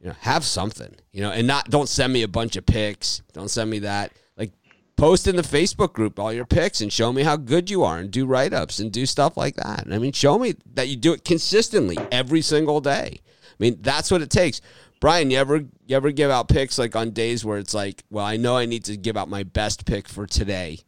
[0.00, 3.22] you know, have something, you know, and not don't send me a bunch of pics.
[3.32, 4.12] Don't send me that.
[4.36, 4.52] Like,
[5.00, 7.96] post in the Facebook group all your picks and show me how good you are,
[7.96, 9.86] and do write ups and do stuff like that.
[9.90, 13.20] I mean, show me that you do it consistently every single day.
[13.24, 14.60] I mean, that's what it takes.
[15.00, 18.26] Brian, you ever you ever give out picks like on days where it's like, well,
[18.26, 20.80] I know I need to give out my best pick for today,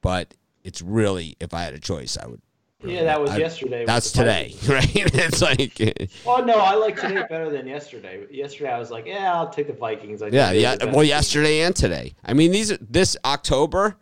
[0.00, 2.40] but it's really if I had a choice, I would.
[2.84, 3.84] Yeah, that was I- yesterday.
[3.86, 4.90] That's today, right?
[4.94, 5.80] It's like,
[6.26, 8.26] Oh no, I like today better than yesterday.
[8.30, 10.22] Yesterday I was like, yeah, I'll take the Vikings.
[10.22, 10.84] I yeah, yeah.
[10.84, 12.14] Well, yesterday and today.
[12.24, 13.96] I mean, these are- this October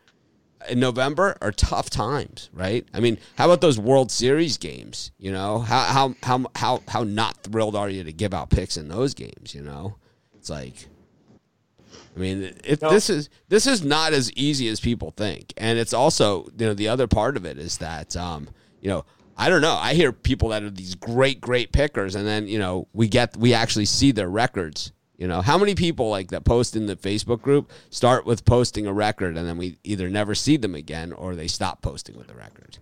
[0.69, 2.87] and November are tough times, right?
[2.93, 5.13] I mean, how about those World Series games?
[5.19, 8.77] You know, how how how how how not thrilled are you to give out picks
[8.77, 9.55] in those games?
[9.55, 9.97] You know,
[10.35, 10.89] it's like.
[12.17, 12.91] I mean, No.
[12.91, 16.73] this is this is not as easy as people think, and it's also you know
[16.75, 18.49] the other part of it is that um,
[18.85, 19.05] you know
[19.37, 22.61] I don't know I hear people that are these great great pickers, and then you
[22.61, 24.93] know we get we actually see their records.
[25.17, 28.87] You know how many people like that post in the Facebook group start with posting
[28.87, 32.29] a record, and then we either never see them again or they stop posting with
[32.29, 32.79] the record.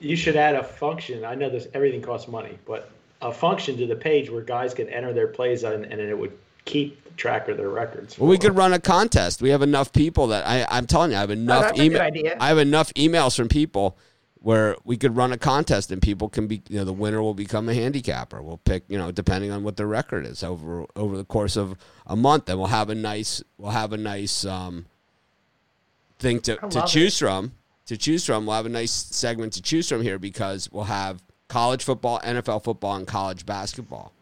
[0.00, 1.24] You should add a function.
[1.24, 4.88] I know this everything costs money, but a function to the page where guys can
[4.88, 8.18] enter their plays on, and it would keep track of their records.
[8.18, 9.40] Well, we could run a contest.
[9.40, 11.88] We have enough people that I, I'm telling you, I have oh, enough that's a
[11.88, 12.34] good email.
[12.38, 13.96] I have enough emails from people
[14.46, 17.34] where we could run a contest and people can be, you know, the winner will
[17.34, 18.40] become a handicapper.
[18.40, 21.76] We'll pick, you know, depending on what their record is over over the course of
[22.06, 24.86] a month, and we'll have a nice, we'll have a nice um,
[26.20, 27.54] thing to, to choose from.
[27.86, 31.24] To choose from, we'll have a nice segment to choose from here because we'll have
[31.48, 34.12] college football, NFL football, and college basketball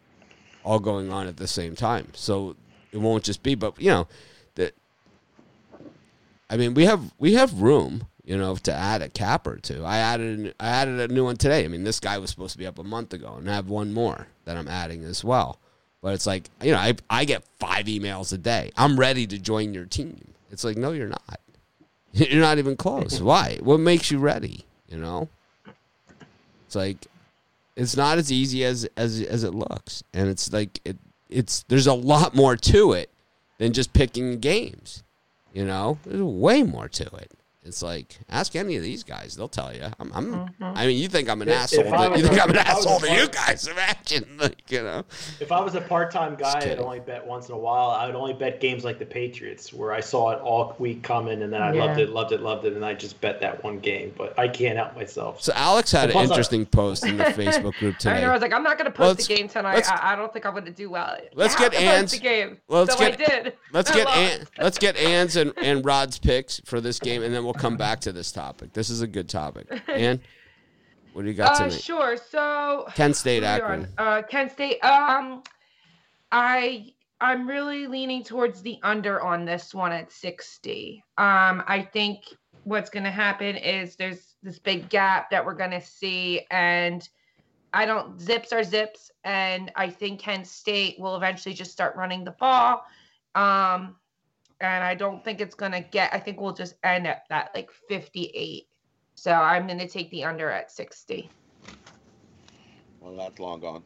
[0.63, 2.07] all going on at the same time.
[2.15, 2.55] So
[2.91, 4.07] it won't just be, but you know,
[4.55, 4.73] that.
[6.49, 9.85] I mean, we have we have room, you know, to add a cap or two.
[9.85, 11.63] I added I added a new one today.
[11.63, 13.69] I mean, this guy was supposed to be up a month ago, and I have
[13.69, 15.59] one more that I'm adding as well.
[16.01, 18.71] But it's like you know, I I get five emails a day.
[18.75, 20.33] I'm ready to join your team.
[20.51, 21.39] It's like no, you're not.
[22.13, 23.19] You're not even close.
[23.31, 23.59] Why?
[23.61, 24.63] What makes you ready?
[24.87, 25.27] You know.
[26.65, 27.07] It's like
[27.75, 30.97] it's not as easy as as as it looks, and it's like it
[31.29, 33.09] it's there's a lot more to it
[33.57, 35.03] than just picking games.
[35.53, 37.31] You know, there's way more to it.
[37.65, 39.85] It's like ask any of these guys; they'll tell you.
[39.99, 40.63] I'm, I'm mm-hmm.
[40.63, 41.85] I mean, you think I'm an If- asshole?
[41.87, 43.11] if I to- was you think a- I'm an if I was a asshole to
[43.13, 43.67] you part- guys?
[43.75, 45.03] Imagine, like you know.
[45.39, 47.89] If I was a part-time guy, I'd only bet once in a while.
[47.89, 51.41] I would only bet games like the Patriots, where I saw it all week coming,
[51.41, 53.79] and then I loved it, loved it, loved it, and I just bet that one
[53.79, 54.13] game.
[54.15, 55.41] But I can't help myself.
[55.41, 58.29] So Alex had an Plus, I- interesting post in the Facebook group I know.
[58.29, 59.85] I was like, I'm not going to Let's- post the game tonight.
[59.91, 61.17] I, I don't think I'm going to do well.
[61.33, 62.57] Let's You get have Ann's- the game.
[62.67, 63.53] let's so get- I did.
[63.73, 64.17] Let's I get lost.
[64.19, 67.77] Ann, let's get Ann's and, and Rod's picks for this game, and then we'll come
[67.77, 68.73] back to this topic.
[68.73, 69.67] This is a good topic.
[69.87, 70.19] And
[71.13, 71.81] what do you got Uh, tonight?
[71.81, 72.17] sure.
[72.17, 73.87] So Kent State, Who are we Akron.
[73.97, 74.79] Uh, Kent State.
[74.83, 75.43] Um,
[76.31, 81.01] I I'm really leaning towards the under on this one at 60.
[81.17, 82.25] Um, I think
[82.65, 87.07] what's going to happen is there's this big gap that we're going to see, and
[87.73, 92.25] I don't zips are zips, and I think Kent State will eventually just start running
[92.25, 92.83] the ball.
[93.33, 93.95] Um,
[94.61, 96.13] and I don't think it's going to get.
[96.13, 98.63] I think we'll just end at that like 58.
[99.15, 101.29] So I'm going to take the under at 60.
[102.99, 103.83] Well, that's long gone.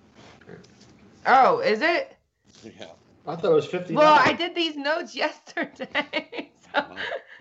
[1.25, 2.15] Oh, is it?
[2.63, 2.85] Yeah.
[3.27, 3.93] I thought it was 50.
[3.95, 6.51] Well, I did these notes yesterday.
[6.63, 6.87] so Well,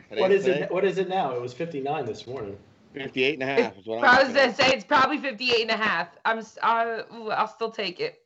[0.08, 0.70] What today's is it?
[0.72, 1.34] What is it now?
[1.34, 2.56] It was 59 this morning.
[2.94, 5.70] 58 and a half is what I I'm was gonna say it's probably 58 and
[5.70, 6.08] a half.
[6.24, 8.16] I'm s- uh, ooh, I'll still take it.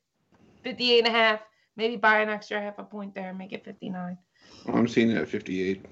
[0.62, 1.40] 58 and a half.
[1.76, 4.16] Maybe buy an extra half a point there and make it 59.
[4.66, 5.85] I'm seeing it at 58.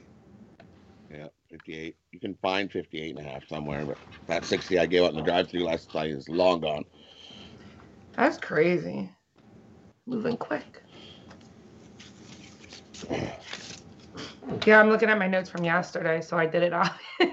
[1.10, 1.96] Yeah, 58.
[2.12, 5.16] You can find 58 and a half somewhere, but that 60 I gave out in
[5.16, 6.84] the drive-through last night is long gone.
[8.12, 9.10] That's crazy.
[10.06, 10.82] Moving quick.
[14.66, 16.98] Yeah, I'm looking at my notes from yesterday, so I did it off.
[17.20, 17.28] I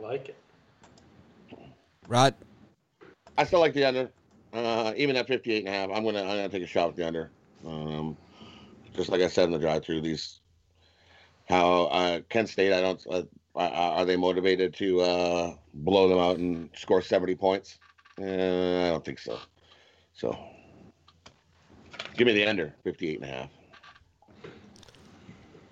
[0.00, 0.36] like it.
[2.06, 2.34] Rod,
[3.36, 4.10] I still like the under.
[4.52, 6.96] Uh, even at 58 and a half, I'm gonna I'm gonna take a shot with
[6.96, 7.30] the under.
[7.66, 8.16] Um,
[8.94, 10.40] just like I said in the drive-through, these
[11.48, 12.72] how uh, Kent State.
[12.72, 13.06] I don't.
[13.08, 13.22] Uh,
[13.54, 17.78] are- are they motivated to uh, blow them out and score 70 points?
[18.20, 19.38] Uh, I don't think so.
[20.14, 20.36] So
[22.16, 23.50] give me the under 58 and a half.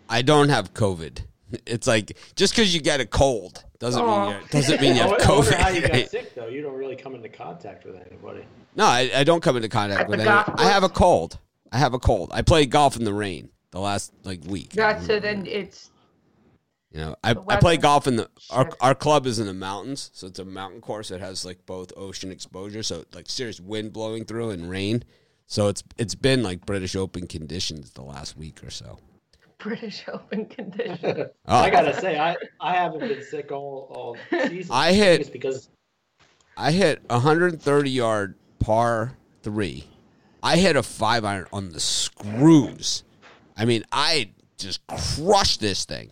[0.08, 1.20] I don't have COVID.
[1.64, 4.26] It's like just because you get a cold doesn't Aw.
[4.30, 5.92] mean you doesn't mean you have I wonder- I how you COVID.
[6.02, 6.48] got sick though.
[6.48, 8.44] You don't really come into contact with anybody.
[8.74, 10.54] no, I, I don't come into contact with The anyone.
[10.58, 11.38] I have a cold.
[11.72, 12.30] I have a cold.
[12.32, 14.74] I played golf in the rain the last like week.
[14.74, 15.90] Yeah, so then it's
[16.92, 20.10] You know, I, I play golf in the our our club is in the mountains,
[20.14, 23.92] so it's a mountain course It has like both ocean exposure, so like serious wind
[23.92, 25.02] blowing through and rain.
[25.48, 28.98] So it's it's been like British Open conditions the last week or so.
[29.58, 31.26] British Open condition.
[31.46, 34.16] Oh, I gotta say, I, I haven't been sick all, all
[34.48, 34.70] season.
[34.74, 35.68] I hit- because
[36.56, 39.84] I hit 130 yard par three.
[40.42, 43.02] I hit a five iron on the screws.
[43.56, 46.10] I mean, I just crushed this thing.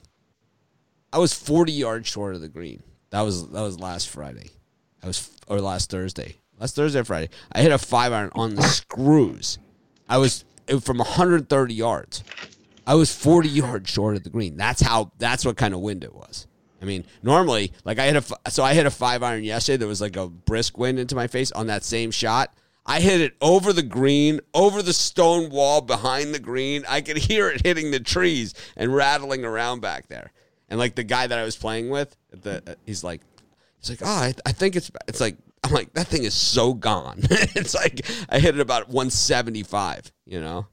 [1.12, 2.82] I was 40 yards short of the green.
[3.10, 4.50] That was that was last Friday.
[5.02, 6.36] I was or last Thursday.
[6.58, 7.28] Last Thursday or Friday.
[7.52, 9.58] I hit a five iron on the screws.
[10.08, 12.24] I was it, from 130 yards.
[12.86, 14.56] I was 40 yards short of the green.
[14.56, 15.12] That's how.
[15.18, 16.46] That's what kind of wind it was.
[16.82, 19.78] I mean, normally, like I hit a, so I hit a five iron yesterday.
[19.78, 22.54] There was like a brisk wind into my face on that same shot.
[22.86, 26.84] I hit it over the green, over the stone wall behind the green.
[26.86, 30.32] I could hear it hitting the trees and rattling around back there.
[30.68, 33.22] And like the guy that I was playing with, the he's like,
[33.80, 36.74] he's like, oh, I, I think it's it's like I'm like that thing is so
[36.74, 37.20] gone.
[37.22, 40.12] it's like I hit it about 175.
[40.26, 40.66] You know.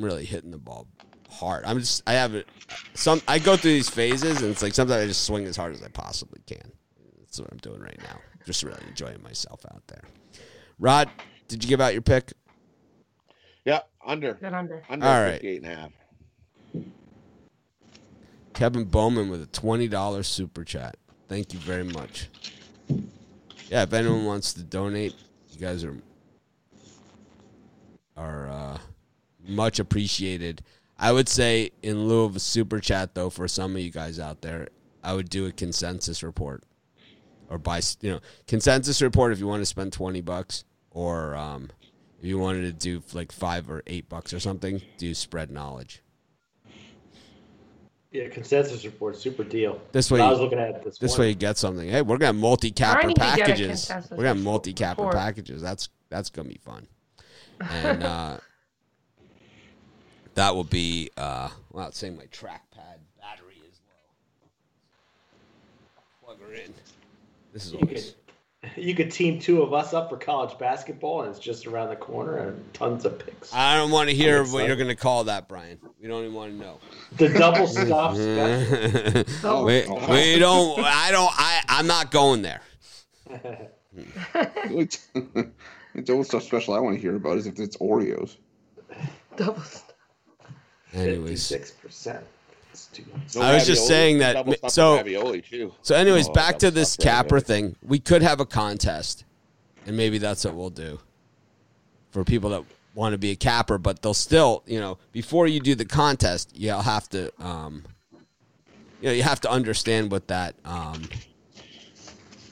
[0.00, 0.86] I'm really hitting the ball
[1.30, 1.64] hard.
[1.66, 2.48] I'm just I have it
[2.94, 5.74] some I go through these phases and it's like sometimes I just swing as hard
[5.74, 6.72] as I possibly can.
[7.18, 8.18] That's what I'm doing right now.
[8.46, 10.02] Just really enjoying myself out there.
[10.78, 11.10] Rod,
[11.48, 12.32] did you give out your pick?
[13.66, 14.34] Yeah, under.
[14.34, 14.82] Good under.
[14.88, 15.32] Under All right.
[15.32, 15.92] 58 and a half.
[18.54, 20.96] Kevin Bowman with a twenty dollars super chat.
[21.28, 22.30] Thank you very much.
[23.68, 25.14] Yeah, if anyone wants to donate,
[25.50, 25.96] you guys are
[28.16, 28.78] are uh,
[29.50, 30.62] much appreciated.
[30.98, 34.18] I would say in lieu of a super chat though, for some of you guys
[34.18, 34.68] out there,
[35.02, 36.62] I would do a consensus report
[37.48, 41.70] or buy you know consensus report if you want to spend twenty bucks or um,
[42.18, 46.02] if you wanted to do like five or eight bucks or something, do spread knowledge.
[48.12, 49.80] yeah, consensus report, super deal.
[49.92, 51.88] This way I you- was looking at it this, This way you get something.
[51.88, 53.90] Hey, we're gonna multi-capper need to packages.
[54.10, 55.62] We're gonna multi-capper packages.
[55.62, 56.86] That's that's gonna be fun.
[57.60, 58.38] And uh,
[60.34, 63.80] that will be uh, well, it's saying my trackpad battery is
[66.22, 66.34] low.
[66.34, 66.72] Plug her in.
[67.52, 68.14] This is You always
[68.62, 71.88] could, you could team two of us up for college basketball, and it's just around
[71.88, 73.52] the corner, and tons of picks.
[73.52, 74.66] I don't want to hear what excited.
[74.68, 75.78] you're gonna call that, Brian.
[76.00, 76.78] We don't even want to know.
[77.16, 78.14] The double stop
[79.34, 79.64] special.
[79.64, 80.80] we, we don't.
[80.80, 81.32] I don't.
[81.34, 81.62] I.
[81.68, 82.62] I'm not going there.
[83.92, 85.08] It's,
[85.94, 88.36] it's always stuff special I want to hear about is if it's Oreos.
[89.36, 89.62] Double.
[90.92, 92.24] Anyways, Fifty-six percent.
[92.72, 92.88] It's.
[93.34, 95.74] No I was just saying that- so- too.
[95.82, 97.70] So, anyways, Oh, back to this capper ravioli.
[97.70, 97.76] thing.
[97.82, 99.24] We could have a contest,
[99.86, 101.00] and maybe that's what we'll do
[102.10, 103.78] for people that want to be a capper.
[103.78, 107.84] But they'll still, you know, before you do the contest, you'll have to, um,
[109.00, 111.02] you know, you have to understand what that, um,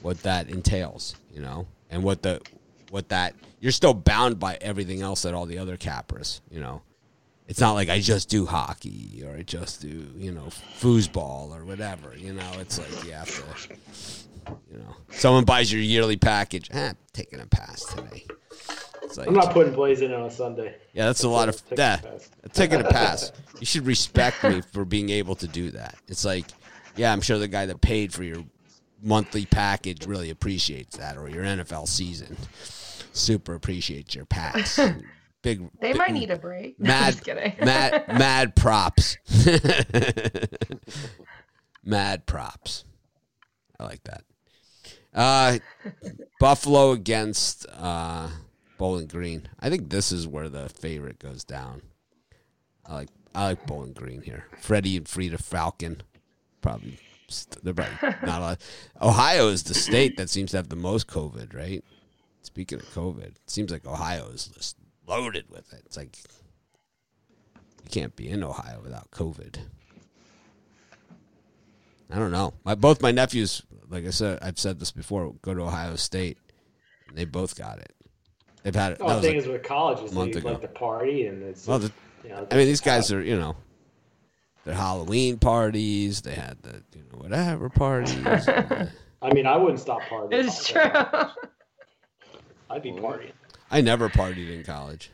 [0.01, 2.41] what that entails, you know, and what the,
[2.89, 3.35] what that.
[3.61, 6.81] You're still bound by everything else that all the other cappers, you know.
[7.49, 10.45] It's not like I just do hockey or I just do, you know,
[10.79, 12.15] foosball or whatever.
[12.15, 13.73] You know, it's like you have to,
[14.71, 16.69] you know, someone buys your yearly package.
[16.71, 18.25] Eh, taking a pass today.
[19.01, 20.75] It's like, I'm not putting plays in on a Sunday.
[20.93, 22.03] yeah, that's a lot of Taking a that.
[22.03, 22.29] pass.
[22.53, 23.31] Taking a pass.
[23.59, 25.95] You should respect me for being able to do that.
[26.07, 26.45] It's like,
[26.95, 28.43] yeah, I'm sure the guy that paid for your
[29.01, 32.37] monthly package really appreciates that, or your NFL season.
[33.11, 34.79] Super appreciates your pass.
[35.41, 35.69] Big.
[35.79, 36.79] They big- might need a break.
[36.79, 37.53] Mad, just kidding.
[37.63, 39.17] mad, mad props.
[41.83, 42.85] mad props.
[43.79, 44.23] I like that.
[45.13, 45.59] Uh,
[46.39, 48.29] Buffalo against uh,
[48.77, 49.47] Bowling Green.
[49.59, 51.81] I think this is where the favorite goes down.
[52.85, 54.45] I like I like Bowling Green here.
[54.59, 56.01] Freddie and Frieda Falcon,
[56.61, 56.99] probably
[57.61, 58.61] they're probably not a lot.
[59.01, 61.83] Ohio is the state that seems to have the most COVID, right?
[62.41, 64.77] Speaking of COVID, it seems like Ohio is just
[65.09, 65.81] loaded with it.
[65.85, 66.17] It's like
[67.83, 69.57] you can't be in Ohio without COVID.
[72.11, 72.53] I don't know.
[72.63, 76.37] My both my nephews, like I said, I've said this before, go to Ohio State.
[77.07, 77.93] And they both got it.
[78.63, 78.99] They've had it.
[78.99, 80.51] No, the thing like- is with colleges, is month they ago.
[80.51, 81.65] like to party and it's.
[81.67, 81.91] well, the,
[82.23, 83.55] you know, I mean, these guys are, you know,
[84.65, 86.21] their Halloween parties.
[86.21, 88.15] They had the, you know, whatever parties.
[89.21, 90.33] I mean, I wouldn't stop partying.
[90.33, 90.81] It's true.
[92.69, 93.31] I'd be partying.
[93.71, 95.11] I never partied in college.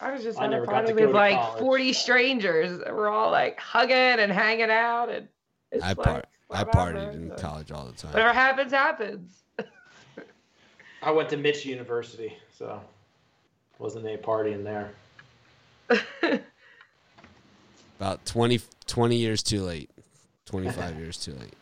[0.00, 1.60] I was just I at a never got party to go with to like college.
[1.60, 2.80] 40 strangers.
[2.86, 5.10] We're all like hugging and hanging out.
[5.10, 5.28] And
[5.72, 8.12] it's I like, part I partied in college all the time.
[8.12, 9.42] Whatever happens, happens.
[11.02, 12.80] I went to Mitch University, so
[13.78, 14.92] wasn't any partying there.
[17.98, 19.90] About 20, 20 years too late.
[20.46, 21.54] 25 years too late.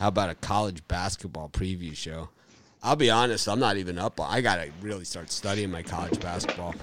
[0.00, 2.30] How about a college basketball preview show?
[2.82, 4.18] I'll be honest, I'm not even up.
[4.18, 6.74] I got to really start studying my college basketball.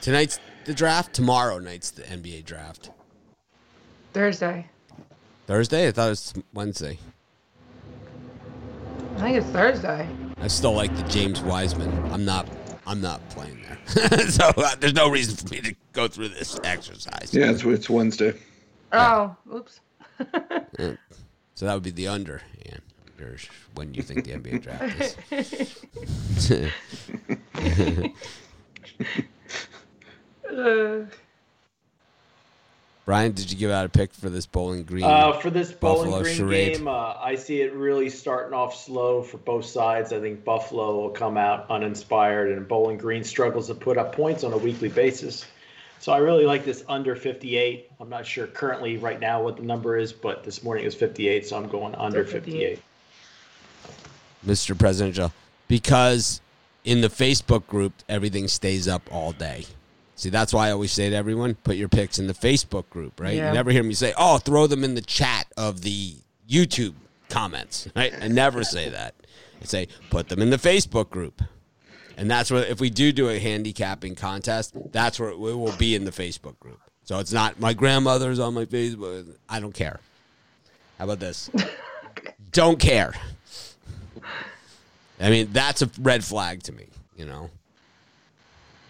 [0.00, 1.14] Tonight's the draft.
[1.14, 2.90] Tomorrow night's the NBA draft.
[4.12, 4.66] Thursday.
[5.46, 5.86] Thursday?
[5.86, 6.98] I thought it was Wednesday.
[9.18, 10.08] I think it's Thursday.
[10.40, 12.12] I still like the James Wiseman.
[12.12, 12.48] I'm not.
[12.84, 16.58] I'm not playing there, so uh, there's no reason for me to go through this
[16.64, 17.30] exercise.
[17.32, 18.34] Yeah, it's, it's Wednesday.
[18.90, 19.78] Oh, oops.
[21.54, 22.80] So that would be the under, and
[23.18, 25.76] there's when you think the NBA draft is.
[30.52, 31.04] Uh,
[33.04, 35.04] Brian, did you give out a pick for this Bowling Green?
[35.04, 36.76] Uh, for this Bowling Buffalo Green charade.
[36.76, 40.12] game, uh, I see it really starting off slow for both sides.
[40.12, 44.44] I think Buffalo will come out uninspired, and Bowling Green struggles to put up points
[44.44, 45.46] on a weekly basis.
[46.02, 47.88] So I really like this under 58.
[48.00, 50.96] I'm not sure currently right now what the number is, but this morning it was
[50.96, 52.80] 58, so I'm going under Under 58.
[52.80, 52.82] 58.
[54.44, 54.76] Mr.
[54.76, 55.32] Presidential,
[55.68, 56.40] because
[56.82, 59.64] in the Facebook group, everything stays up all day.
[60.16, 63.20] See, that's why I always say to everyone, put your picks in the Facebook group,
[63.20, 63.36] right?
[63.36, 63.50] Yeah.
[63.50, 66.16] You never hear me say, oh, throw them in the chat of the
[66.50, 66.94] YouTube
[67.28, 68.12] comments, right?
[68.20, 69.14] I never say that.
[69.60, 71.42] I say, put them in the Facebook group.
[72.16, 75.94] And that's where, if we do do a handicapping contest, that's where it will be
[75.94, 76.80] in the Facebook group.
[77.04, 79.34] So it's not my grandmother's on my Facebook.
[79.48, 80.00] I don't care.
[80.98, 81.50] How about this?
[82.52, 83.14] don't care.
[85.20, 86.86] I mean, that's a red flag to me,
[87.16, 87.50] you know?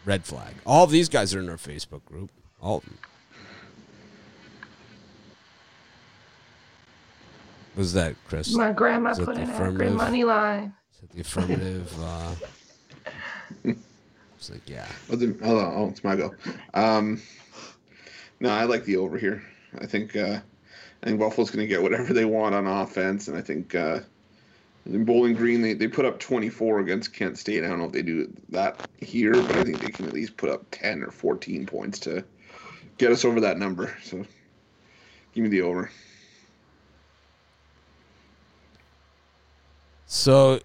[0.04, 0.54] Red flag.
[0.66, 2.30] All of these guys are in our Facebook group.
[2.60, 2.98] All of them.
[7.74, 8.52] What was that, Chris?
[8.54, 10.74] my grandma that put in a money line.
[10.92, 11.94] Is that the affirmative?
[11.98, 12.34] Uh,
[13.64, 14.86] it's like, yeah.
[15.10, 16.34] Oh, oh, oh, it's my go.
[16.74, 17.20] Um,
[18.40, 19.42] no, I like the over here.
[19.80, 20.40] I think uh,
[21.02, 24.00] I think Buffalo's going to get whatever they want on offense, and I think uh,
[24.86, 27.64] in Bowling Green they, they put up 24 against Kent State.
[27.64, 30.36] I don't know if they do that here, but I think they can at least
[30.36, 32.24] put up 10 or 14 points to
[32.98, 33.96] get us over that number.
[34.02, 34.24] So
[35.34, 35.90] give me the over.
[40.06, 40.60] So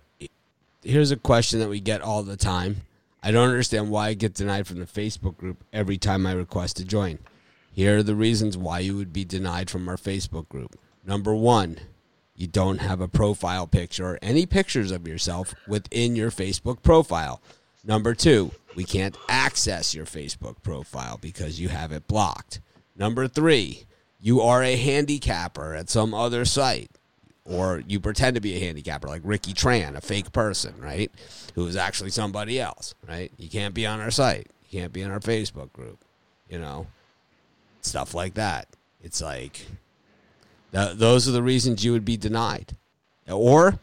[0.88, 2.78] here's a question that we get all the time.
[3.22, 6.78] I don't understand why I get denied from the Facebook group every time I request
[6.78, 7.20] to join.
[7.72, 10.80] Here are the reasons why you would be denied from our Facebook group.
[11.06, 11.78] Number one,
[12.36, 17.42] you don't have a profile picture or any pictures of yourself within your Facebook profile.
[17.84, 22.62] Number two, we can't access your Facebook profile because you have it blocked.
[22.96, 23.86] Number three,
[24.20, 26.97] you are a handicapper at some other site
[27.48, 31.12] or you pretend to be a handicapper like Ricky Tran, a fake person, right?
[31.56, 33.32] Who is actually somebody else, right?
[33.38, 34.48] You can't be on our site.
[34.70, 36.00] You can't be in our Facebook group,
[36.50, 36.88] you know?
[37.82, 38.68] Stuff like that.
[39.02, 39.66] It's like
[40.74, 42.76] th- those are the reasons you would be denied.
[43.30, 43.80] Or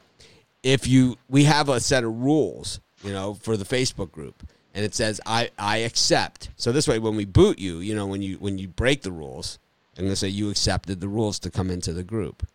[0.62, 4.42] if you we have a set of rules, you know, for the Facebook group
[4.74, 6.50] and it says I I accept.
[6.56, 9.12] So this way when we boot you, you know, when you when you break the
[9.12, 9.58] rules,
[9.96, 12.46] I'm going to say you accepted the rules to come into the group,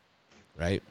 [0.58, 0.84] right?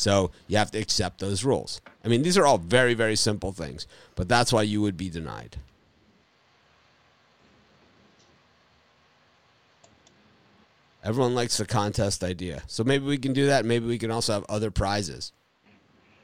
[0.00, 1.82] So you have to accept those rules.
[2.02, 5.10] I mean, these are all very, very simple things, but that's why you would be
[5.10, 5.58] denied.
[11.04, 12.62] Everyone likes the contest idea.
[12.66, 13.66] So maybe we can do that.
[13.66, 15.32] Maybe we can also have other prizes,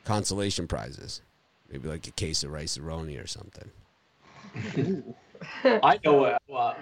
[0.07, 1.21] consolation prizes.
[1.71, 3.71] Maybe like a case of rice roni or something.
[5.65, 6.75] I know what uh,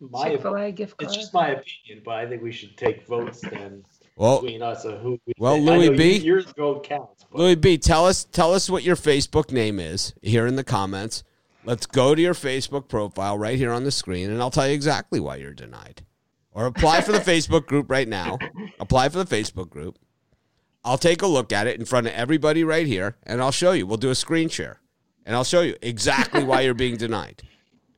[0.00, 1.10] my Chick fil A gift card.
[1.10, 3.84] it's just my opinion, but I think we should take votes then
[4.16, 5.18] Well, between us who.
[5.26, 5.66] We Well, think.
[5.66, 6.16] Louis B.
[6.18, 7.24] your vote counts.
[7.30, 10.64] But Louis B, tell us tell us what your Facebook name is here in the
[10.64, 11.22] comments.
[11.64, 14.74] Let's go to your Facebook profile right here on the screen, and I'll tell you
[14.74, 16.02] exactly why you're denied.
[16.52, 18.38] Or apply for the Facebook group right now.
[18.78, 19.98] Apply for the Facebook group.
[20.84, 23.72] I'll take a look at it in front of everybody right here, and I'll show
[23.72, 23.86] you.
[23.86, 24.80] We'll do a screen share,
[25.26, 27.42] and I'll show you exactly why you're being denied.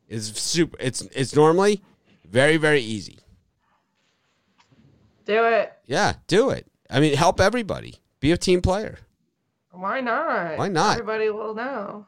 [0.09, 0.77] It's super.
[0.81, 1.83] It's it's normally
[2.25, 3.21] very very easy.
[5.25, 5.73] Do it.
[5.87, 6.67] Yeah, do it.
[6.91, 7.97] I mean, help everybody.
[8.21, 8.99] Be a team player.
[9.71, 10.59] Why not?
[10.59, 10.99] Why not?
[10.99, 12.07] Everybody will know.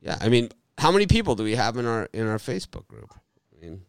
[0.00, 3.14] Yeah, I mean, how many people do we have in our in our Facebook group?
[3.56, 3.82] I mean,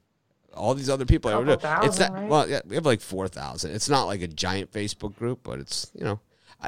[0.54, 1.32] all these other people.
[1.32, 2.30] Couple it's not thousand, right?
[2.30, 3.72] well, yeah, we have like four thousand.
[3.72, 6.20] It's not like a giant Facebook group, but it's you know,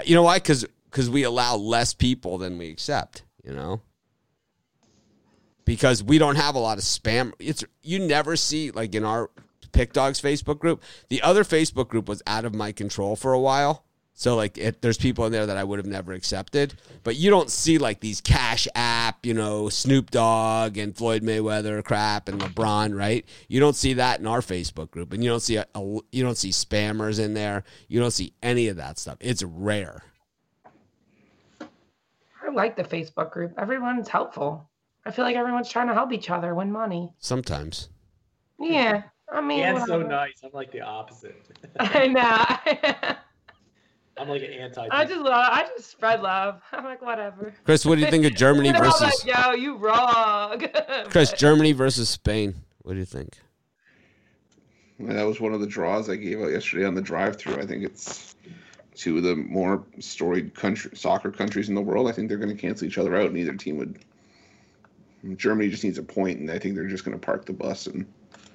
[0.03, 0.37] you know why?
[0.37, 3.23] Because because we allow less people than we accept.
[3.43, 3.81] You know,
[5.65, 7.31] because we don't have a lot of spam.
[7.39, 9.29] It's you never see like in our
[9.75, 10.81] Pickdawgz Facebook group.
[11.09, 13.83] The other Facebook group was out of my control for a while.
[14.17, 17.29] So like it, there's people in there that I would have never accepted, but you
[17.29, 22.39] don't see like these Cash App, you know, Snoop Dogg and Floyd Mayweather crap and
[22.39, 23.25] LeBron, right?
[23.49, 25.81] You don't see that in our Facebook group, and you don't see a, a
[26.13, 27.65] you don't see spammers in there.
[27.89, 29.17] You don't see any of that stuff.
[29.19, 30.03] It's rare.
[31.59, 33.53] I like the Facebook group.
[33.57, 34.69] Everyone's helpful.
[35.05, 37.11] I feel like everyone's trying to help each other win money.
[37.19, 37.89] Sometimes
[38.59, 39.03] Yeah.
[39.31, 40.41] I mean, Dan's so nice.
[40.43, 41.41] I'm like the opposite.
[41.79, 43.15] I know.
[44.17, 44.87] I'm like an anti.
[44.91, 45.49] I just love.
[45.51, 46.61] I just spread love.
[46.71, 47.53] I'm like, whatever.
[47.65, 50.63] Chris, what do you think of Germany And I'm versus like, yo, you wrong.
[51.09, 51.33] Chris?
[51.33, 52.55] Germany versus Spain.
[52.83, 53.37] What do you think?
[54.99, 57.57] That was one of the draws I gave out yesterday on the drive-through.
[57.57, 58.35] I think it's
[58.95, 62.07] two of the more storied country soccer countries in the world.
[62.07, 63.33] I think they're going to cancel each other out.
[63.33, 63.99] Neither team would.
[65.35, 67.87] Germany just needs a point, and I think they're just going to park the bus
[67.87, 68.05] and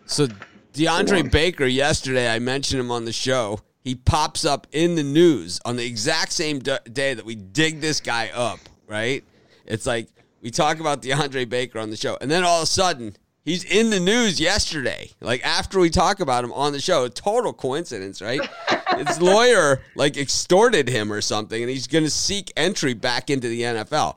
[0.06, 0.34] So Go
[0.72, 1.30] DeAndre.
[1.30, 3.60] Baker yesterday, I mentioned him on the show.
[3.82, 7.80] He pops up in the news on the exact same d- day that we dig
[7.80, 9.24] this guy up, right?
[9.66, 10.08] It's like
[10.42, 13.64] we talk about DeAndre Baker on the show, and then all of a sudden he's
[13.64, 15.10] in the news yesterday.
[15.20, 18.40] Like after we talk about him on the show, total coincidence, right?
[19.06, 23.48] His lawyer like extorted him or something, and he's going to seek entry back into
[23.48, 24.16] the NFL.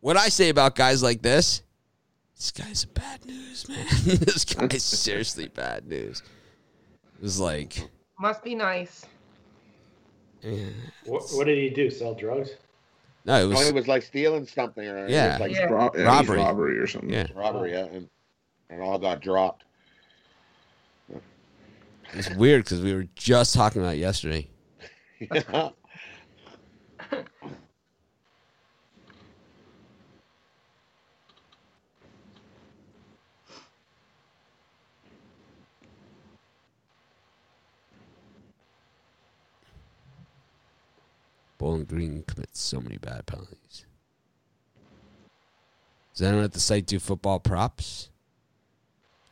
[0.00, 1.62] What I say about guys like this,
[2.36, 3.86] this guy's bad news, man.
[4.04, 6.22] this guy's seriously bad news.
[7.18, 7.88] It was like,
[8.20, 9.06] Must be nice.
[11.06, 11.90] What, what did he do?
[11.90, 12.50] Sell drugs?
[13.24, 15.38] no, it Oh, was it was like stealing something or it Yeah.
[15.40, 15.64] like Yeah.
[15.64, 16.36] Ro- yeah, Robbery.
[16.38, 17.10] robbery or something.
[17.10, 18.08] yeah, robbery, yeah, and,
[18.70, 19.64] and all got dropped.
[22.12, 24.48] it's weird because we were just talking about it yesterday.
[25.18, 25.70] Yeah.
[41.58, 43.86] Bowling Green commits so many bad penalties.
[46.12, 48.10] Does anyone at the site do football props?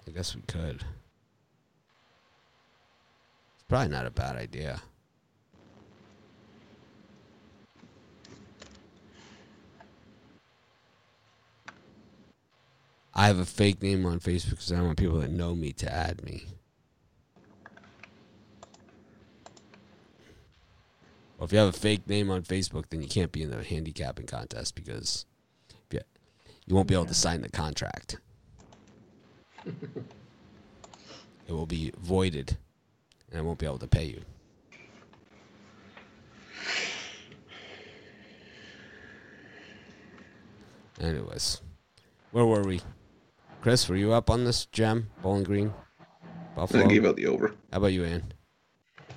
[0.07, 0.85] I guess we could.
[3.55, 4.83] It's probably not a bad idea.
[13.15, 15.93] I have a fake name on Facebook because I want people that know me to
[15.93, 16.47] add me.
[21.45, 23.63] Well, if you have a fake name on Facebook, then you can't be in the
[23.63, 25.27] handicapping contest because
[25.69, 26.01] if you,
[26.65, 28.17] you won't be able to sign the contract.
[29.67, 29.75] it
[31.49, 32.57] will be voided,
[33.31, 34.23] and I won't be able to pay you.
[40.99, 41.61] Anyways,
[42.31, 42.81] where were we?
[43.61, 45.75] Chris, were you up on this gem, Bowling Green,
[46.57, 47.49] I gave out the over.
[47.71, 48.33] How about you, Ann?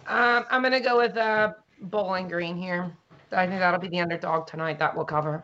[0.08, 2.92] Um, I'm gonna go with uh, Bowling Green here.
[3.32, 4.80] I think that'll be the underdog tonight.
[4.80, 5.44] That will cover.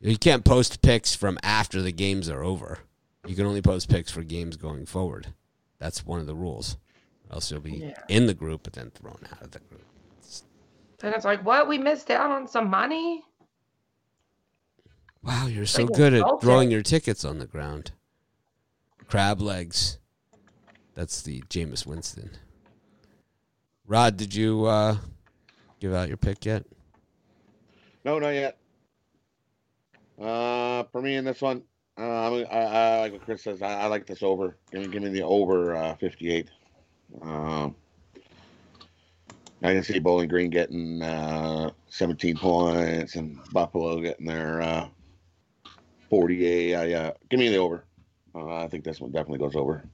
[0.00, 2.80] You can't post picks from after the games are over.
[3.26, 5.28] You can only post picks for games going forward.
[5.78, 6.76] That's one of the rules.
[7.28, 8.02] Or else you'll be Yeah.
[8.08, 9.82] in the group but then thrown out of the group.
[10.98, 11.68] Then it's like, what?
[11.68, 13.24] We missed out on some money.
[15.26, 17.90] Wow, you're so good at throwing your tickets on the ground.
[19.08, 19.98] Crab legs.
[20.94, 22.30] That's the Jameis Winston.
[23.88, 24.98] Rod, did you uh,
[25.80, 26.64] give out your pick yet?
[28.04, 28.56] No, not yet.
[30.20, 31.62] Uh, for me in this one,
[31.98, 33.62] uh, I, I, I like what Chris says.
[33.62, 34.56] I, I like this over.
[34.70, 36.50] Give me, give me the over uh, 58.
[37.20, 37.74] Um,
[39.62, 44.88] I can see Bowling Green getting uh, 17 points and Buffalo getting their uh,
[46.08, 46.74] 48.
[46.74, 47.84] I, uh, give me the over.
[48.34, 49.84] Uh, I think this one definitely goes over.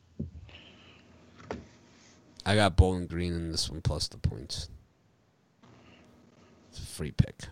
[2.45, 4.69] I got Bowling Green in this one plus the points.
[6.71, 7.43] It's a free pick.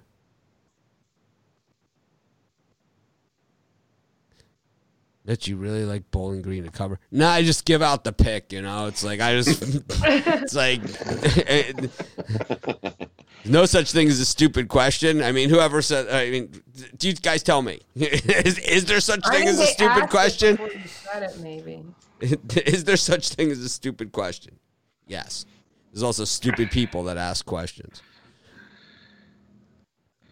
[5.27, 6.99] That you really like Bowling Green to cover?
[7.13, 8.53] No, I just give out the pick.
[8.53, 10.81] You know, it's like I just, it's like,
[13.45, 15.23] no such thing as a stupid question.
[15.23, 16.51] I mean, whoever said, I mean,
[16.97, 17.81] do you guys tell me?
[17.95, 20.59] is, is there such I thing as a stupid question?
[20.61, 21.83] it, maybe.
[22.67, 24.59] Is there such thing as a stupid question?
[25.07, 25.47] Yes.
[25.91, 28.03] There's also stupid people that ask questions.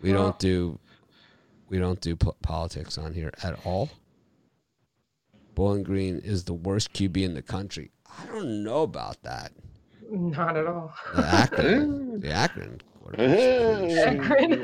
[0.02, 0.78] We Well- don't do
[1.70, 3.90] we don't do po- politics on here at all.
[5.54, 7.90] Bowling Green is the worst QB in the country.
[8.06, 9.52] I don't know about that.
[10.10, 10.94] Not at all.
[11.14, 12.80] The Akron, the Akron.
[13.16, 14.62] Quarterback's pretty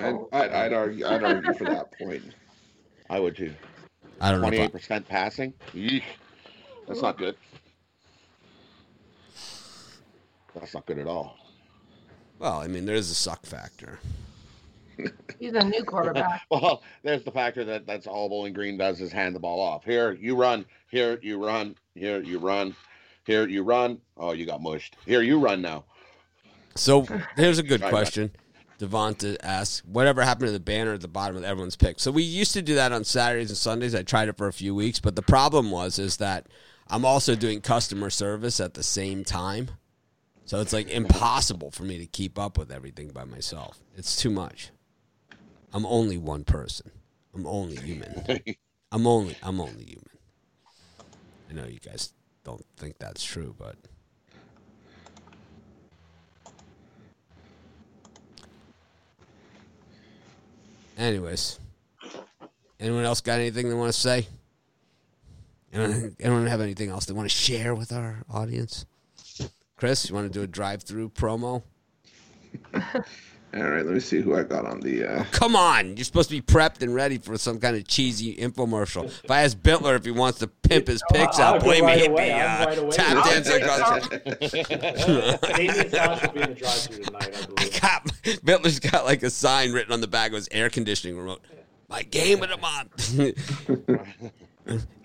[0.00, 1.06] I'd, I'd, I'd argue.
[1.06, 2.22] I'd argue for that point.
[3.08, 3.54] I would too.
[4.20, 4.48] I don't know.
[4.48, 5.54] Twenty-eight About, percent passing.
[5.72, 6.02] Yeesh.
[6.88, 7.36] That's not good.
[10.54, 11.36] That's not good at all.
[12.40, 14.00] well, I mean, there's a suck factor.
[15.38, 16.42] He's a new quarterback.
[16.50, 19.84] Well, there's the factor that that's all Bowling Green does is hand the ball off.
[19.84, 20.64] Here you run.
[20.90, 21.76] Here you run.
[21.94, 22.74] Here you run.
[23.24, 24.00] Here you run.
[24.16, 24.96] Oh, you got mushed.
[25.06, 25.84] Here you run now.
[26.74, 27.06] So
[27.36, 28.30] here's a good question.
[28.78, 31.98] Devonta asks, whatever happened to the banner at the bottom of everyone's pick?
[31.98, 33.94] So we used to do that on Saturdays and Sundays.
[33.94, 36.46] I tried it for a few weeks, but the problem was is that
[36.86, 39.70] I'm also doing customer service at the same time.
[40.44, 43.80] So it's like impossible for me to keep up with everything by myself.
[43.96, 44.70] It's too much.
[45.74, 46.90] I'm only one person.
[47.34, 48.24] I'm only human.
[48.92, 50.08] I'm only I'm only human.
[51.50, 52.14] I know you guys
[52.44, 53.76] don't think that's true, but
[60.98, 61.58] anyways,
[62.80, 64.26] anyone else got anything they want to say?
[65.72, 68.86] Anyone, anyone have anything else they want to share with our audience?
[69.76, 71.62] Chris, you want to do a drive-through promo?
[73.54, 75.04] All right, let me see who I got on the.
[75.04, 78.36] Uh, Come on, you're supposed to be prepped and ready for some kind of cheesy
[78.36, 79.06] infomercial.
[79.24, 81.84] If I ask Bitler if he wants to pimp his picks I'll out, go believe
[81.84, 84.08] me, he'd be uh, tap I'll dancing take across.
[85.56, 87.80] Damien Josh will be in the drive-through tonight, I believe.
[87.80, 88.04] got
[88.44, 91.40] Bitler's got like a sign written on the back of his air conditioning remote.
[91.88, 94.30] My game of the month.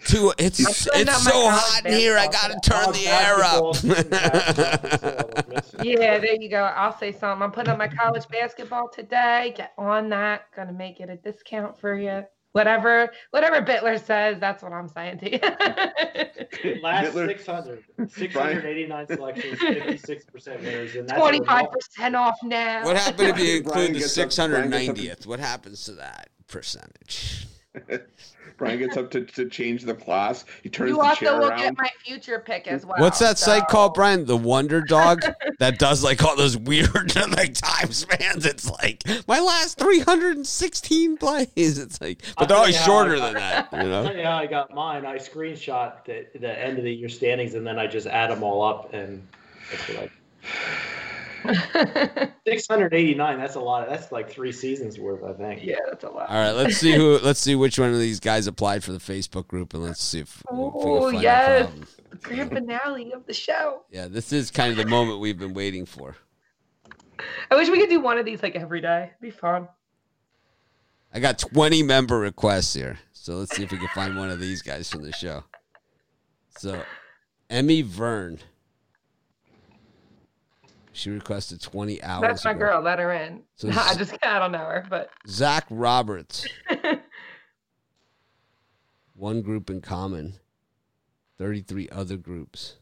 [0.06, 2.18] Two, it's it's so hot in here.
[2.18, 3.76] I gotta turn the air basketball up.
[3.78, 5.92] season passed, that's all I was missing.
[6.02, 6.64] Yeah, there you go.
[6.64, 7.42] I'll say something.
[7.42, 9.54] I'm putting up my college basketball today.
[9.56, 10.42] Get on that.
[10.56, 12.24] Gonna make it a discount for you.
[12.52, 15.40] Whatever, whatever Bitler says, that's what I'm saying to you.
[16.84, 20.96] Last Hitler- 600, 689 selections, 56% winners.
[20.96, 22.84] And Twenty-five percent off now.
[22.86, 25.26] what happened if you include the gets up- Brian gets up- 690th?
[25.26, 27.48] What happens to that percentage?
[28.58, 30.46] Brian gets up to, to change the class.
[30.62, 31.60] He turns You the also chair will around.
[31.60, 33.00] get my future pick as well.
[33.00, 34.26] What's that site called, Brian?
[34.26, 35.24] The Wonder Dog
[35.60, 38.46] that does like all those weird like time spans.
[38.46, 41.78] It's like my last 316 plays.
[41.78, 43.70] It's like, but they're always shorter I than that.
[43.74, 44.12] You know.
[44.12, 45.06] Yeah, I got mine.
[45.06, 48.44] I screenshot the, the end of the year standings and then I just add them
[48.44, 49.28] all up and
[49.72, 50.10] that's what I.
[52.48, 53.38] 689.
[53.40, 53.84] That's a lot.
[53.88, 55.64] Of, that's like three seasons worth, I think.
[55.64, 56.30] yeah, that's a lot.
[56.30, 57.18] All right, let's see who.
[57.24, 60.20] Let's see which one of these guys applied for the Facebook group, and let's see
[60.20, 61.62] if, if we can Oh, find yes.
[61.62, 61.88] a problem.
[62.22, 63.84] Grand finale of the show.
[63.92, 66.16] Yeah, this is kind of the moment we've been waiting for.
[67.50, 69.06] I wish we could do one of these like every day.
[69.06, 69.68] It'd be fun.
[71.14, 74.40] I got 20 member requests here, so let's see if we can find one of
[74.40, 75.44] these guys from the show.
[76.58, 76.84] So,
[77.50, 78.40] Emmy Verne.
[80.96, 82.22] She requested 20 hours.
[82.22, 82.60] That's my ago.
[82.60, 82.82] girl.
[82.82, 83.42] Let her in.
[83.56, 86.46] So I s- just I don't know her, but Zach Roberts.
[89.16, 90.36] One group in common.
[91.38, 92.76] 33 other groups.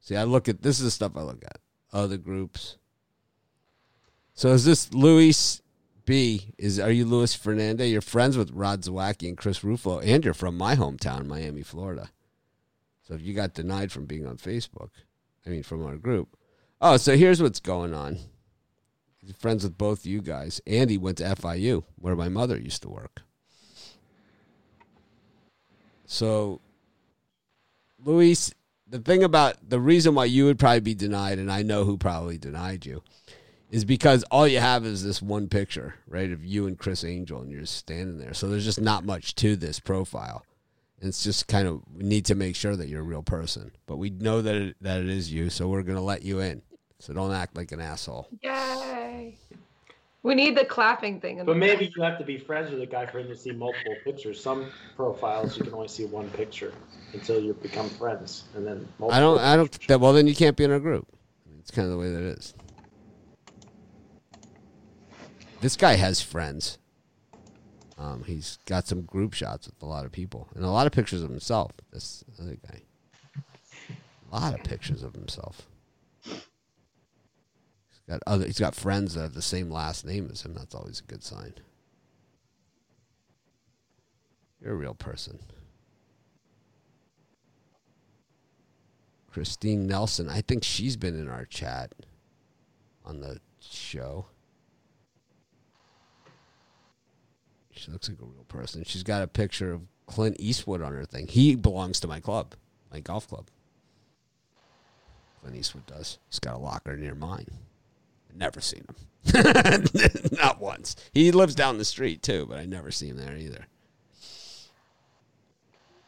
[0.00, 1.58] See, I look at this is the stuff I look at.
[1.92, 2.76] Other groups.
[4.34, 5.62] So is this Luis
[6.04, 6.52] B?
[6.58, 7.90] Is are you Luis Fernandez?
[7.90, 12.10] You're friends with Rod Zawacki and Chris Rufo, and you're from my hometown, Miami, Florida.
[13.06, 14.90] So if you got denied from being on Facebook,
[15.46, 16.36] I mean from our group.
[16.80, 18.18] Oh, so here's what's going on.
[19.20, 20.60] He's friends with both you guys.
[20.66, 23.22] Andy went to FIU, where my mother used to work.
[26.04, 26.60] So,
[28.04, 28.52] Luis,
[28.86, 31.96] the thing about the reason why you would probably be denied, and I know who
[31.96, 33.02] probably denied you,
[33.70, 37.40] is because all you have is this one picture, right, of you and Criss Angel,
[37.40, 38.34] and you're standing there.
[38.34, 40.44] So there's just not much to this profile.
[41.04, 43.72] And it's just kind of we need to make sure that you're a real person,
[43.84, 46.62] but we know that it, that it is you, so we're gonna let you in.
[46.98, 48.26] So don't act like an asshole.
[48.40, 49.36] yay!
[50.22, 51.40] We need the clapping thing.
[51.40, 53.36] in But the maybe you have to be friends with a guy for him to
[53.36, 54.42] see multiple pictures.
[54.42, 56.72] Some profiles you can only see one picture
[57.12, 59.38] until you become friends, and then multiple I don't.
[59.40, 59.88] I don't.
[59.88, 61.06] That, well, then you can't be in our group.
[61.58, 62.54] It's kind of the way that it is.
[65.60, 66.78] This guy has friends.
[67.96, 70.92] Um, he's got some group shots with a lot of people and a lot of
[70.92, 71.72] pictures of himself.
[71.92, 72.82] This other guy,
[74.30, 75.62] a lot of pictures of himself.
[76.24, 76.40] He's
[78.08, 78.46] got other.
[78.46, 80.54] He's got friends that have the same last name as him.
[80.54, 81.54] That's always a good sign.
[84.60, 85.38] You're a real person.
[89.30, 90.28] Christine Nelson.
[90.28, 91.92] I think she's been in our chat
[93.04, 94.26] on the show.
[97.84, 98.82] She looks like a real person.
[98.84, 101.26] She's got a picture of Clint Eastwood on her thing.
[101.26, 102.54] He belongs to my club,
[102.90, 103.48] my golf club.
[105.42, 106.18] Clint Eastwood does.
[106.30, 107.46] He's got a locker near mine.
[108.34, 109.44] Never seen him.
[110.32, 110.96] Not once.
[111.12, 113.66] He lives down the street too, but I never see him there either.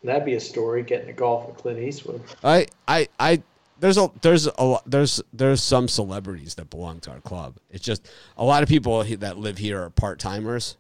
[0.03, 2.23] That'd be a story getting a golf with Clint Eastwood.
[2.43, 3.43] I, I, I.
[3.79, 7.59] There's a there's a lot there's there's some celebrities that belong to our club.
[7.71, 8.09] It's just
[8.39, 10.79] a lot of people that live here are part timers,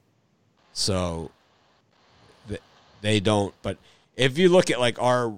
[0.76, 1.30] so
[2.48, 2.60] th-
[3.00, 3.54] they don't.
[3.62, 3.78] But
[4.14, 5.32] if you look at like our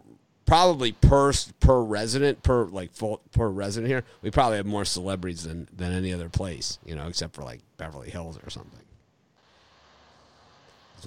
[0.44, 5.44] probably per per resident per like full per resident here, we probably have more celebrities
[5.44, 6.78] than than any other place.
[6.84, 8.80] You know, except for like Beverly Hills or something.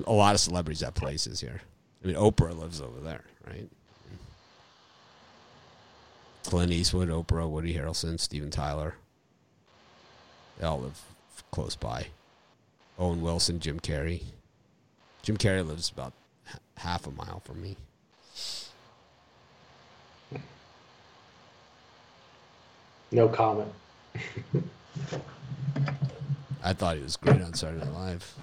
[0.07, 1.61] A lot of celebrities have places here.
[2.01, 3.67] I mean, Oprah lives over there, right?
[6.45, 8.95] Clint Eastwood, Oprah, Woody Harrelson, Steven Tyler.
[10.57, 11.01] They all live
[11.51, 12.07] close by.
[13.01, 14.21] Owen Wilson, Jim Carrey.
[15.23, 16.13] Jim Carrey lives about
[16.47, 17.75] h- half a mile from me.
[23.11, 23.71] No comment.
[26.63, 28.33] I thought he was great on Saturday Night Live.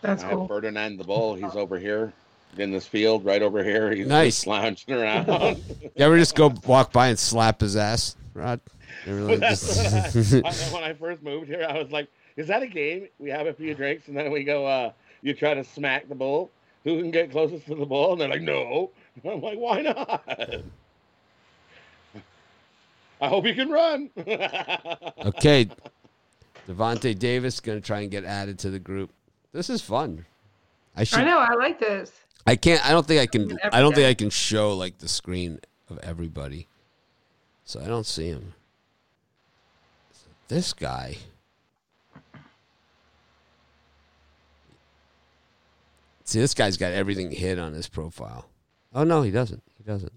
[0.00, 0.48] That's I have cool.
[0.48, 1.34] Ferdinand the Bull.
[1.34, 2.12] He's over here
[2.56, 3.92] in this field, right over here.
[3.94, 4.46] He's Nice.
[4.46, 5.26] lounging around.
[5.98, 8.60] You ever just go walk by and slap his ass, Rod?
[9.06, 12.08] Really just- I, I- when I first moved here, I was like,
[12.38, 13.08] "Is that a game?
[13.18, 14.64] We have a few drinks, and then we go.
[14.64, 16.50] uh You try to smack the bull.
[16.84, 18.12] Who can get closest to the ball?
[18.12, 18.92] And they're like, "No."
[19.24, 20.22] I'm like, "Why not?"
[23.20, 24.10] I hope you can run.
[24.16, 25.68] okay.
[26.68, 29.10] Devontae Davis going to try and get added to the group.
[29.52, 30.24] This is fun.
[30.94, 31.38] I should I know.
[31.38, 32.12] I like this.
[32.46, 32.84] I can't.
[32.86, 33.58] I don't think I can.
[33.72, 34.06] I don't think.
[34.06, 35.58] I can show like the screen
[35.90, 36.68] of everybody,
[37.64, 38.54] so I don't see him.
[40.46, 41.16] This guy.
[46.28, 48.50] See, this guy's got everything hid on his profile.
[48.94, 49.62] Oh no, he doesn't.
[49.78, 50.12] He doesn't.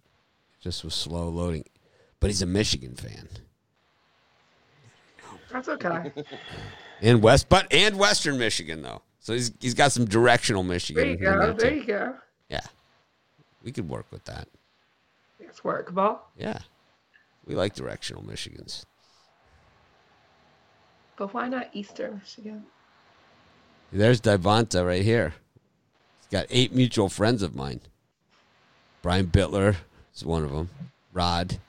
[0.60, 1.64] Just was slow loading,
[2.20, 3.30] but he's a Michigan fan
[5.54, 6.12] That's okay.
[7.02, 9.04] in West, but and Western Michigan though.
[9.22, 11.02] So he's he's got some directional Michigan.
[11.02, 11.40] There you go.
[11.40, 12.16] there, There you go.
[12.50, 12.66] Yeah,
[13.64, 14.50] we could work with that.
[15.40, 16.20] It's workable.
[16.38, 16.60] Yeah.
[17.46, 18.84] We like directional Michigans.
[21.16, 22.66] But why not Eastern Michigan?
[23.94, 25.36] There's Devonta right here.
[26.32, 27.82] Got eight mutual friends of mine.
[29.02, 29.76] Brian Bitler
[30.16, 30.70] is one of them.
[31.12, 31.60] Rod,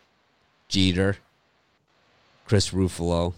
[0.68, 1.16] Jeter,
[2.46, 3.34] Chris Ruffalo.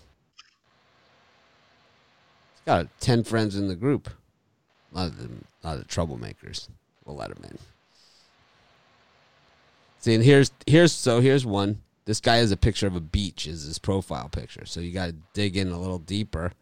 [2.52, 4.10] He's got 10 friends in the group.
[4.92, 6.68] A lot of them, a lot of troublemakers.
[7.04, 7.58] We'll let them in.
[9.98, 11.80] See, and here's here's so here's one.
[12.04, 14.66] This guy has a picture of a beach as his profile picture.
[14.66, 16.52] So you got to dig in a little deeper.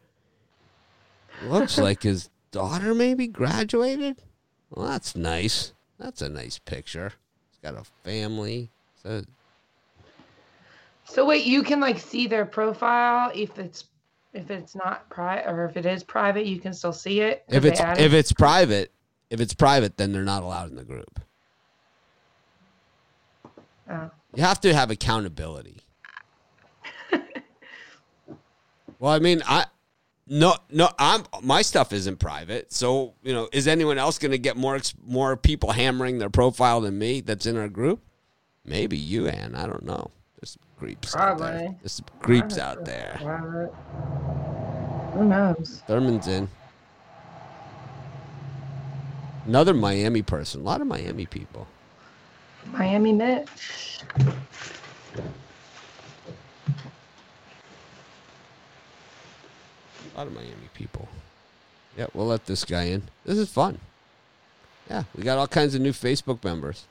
[1.46, 4.22] Looks like his daughter maybe graduated.
[4.72, 5.72] Well, that's nice.
[5.98, 7.12] That's a nice picture.
[7.50, 8.70] He's got a family.
[9.02, 9.22] So
[11.04, 13.84] So wait, you can like see their profile if it's
[14.32, 17.44] if it's not private or if it is private, you can still see it.
[17.48, 18.90] if it's if it's private,
[19.28, 21.20] if it's private, then they're not allowed in the group.
[23.90, 24.10] Oh.
[24.34, 25.82] You have to have accountability.
[28.98, 29.66] well, I mean, I
[30.32, 32.72] no no I'm my stuff isn't private.
[32.72, 36.80] So, you know, is anyone else going to get more more people hammering their profile
[36.80, 38.00] than me that's in our group?
[38.64, 39.54] Maybe you, Ann.
[39.54, 40.10] I don't know.
[40.40, 41.76] There's some creeps out there.
[41.80, 43.18] There's some creeps out there.
[43.20, 43.74] Private.
[45.12, 45.82] Who knows?
[45.86, 46.48] Thurman's in.
[49.46, 50.62] Another Miami person.
[50.62, 51.66] A lot of Miami people.
[52.66, 54.00] Miami Mitch.
[60.14, 61.08] A lot of Miami people.
[61.96, 63.02] Yeah, we'll let this guy in.
[63.24, 63.78] This is fun.
[64.90, 66.84] Yeah, we got all kinds of new Facebook members.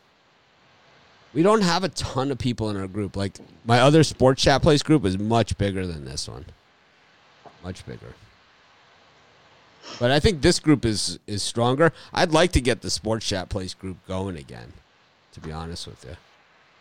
[1.33, 3.15] We don't have a ton of people in our group.
[3.15, 6.45] Like my other sports chat place group is much bigger than this one.
[7.63, 8.13] Much bigger.
[9.99, 11.91] But I think this group is is stronger.
[12.13, 14.73] I'd like to get the sports chat place group going again.
[15.33, 16.17] To be honest with you,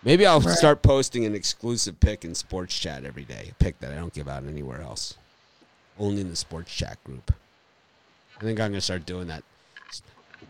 [0.03, 0.57] maybe I'll Right.
[0.59, 3.49] start posting an exclusive pick in sports chat every day.
[3.53, 5.15] A pick that I don't give out anywhere else
[6.01, 7.33] only in the sports chat group.
[8.39, 9.45] I think I'm gonna start doing that,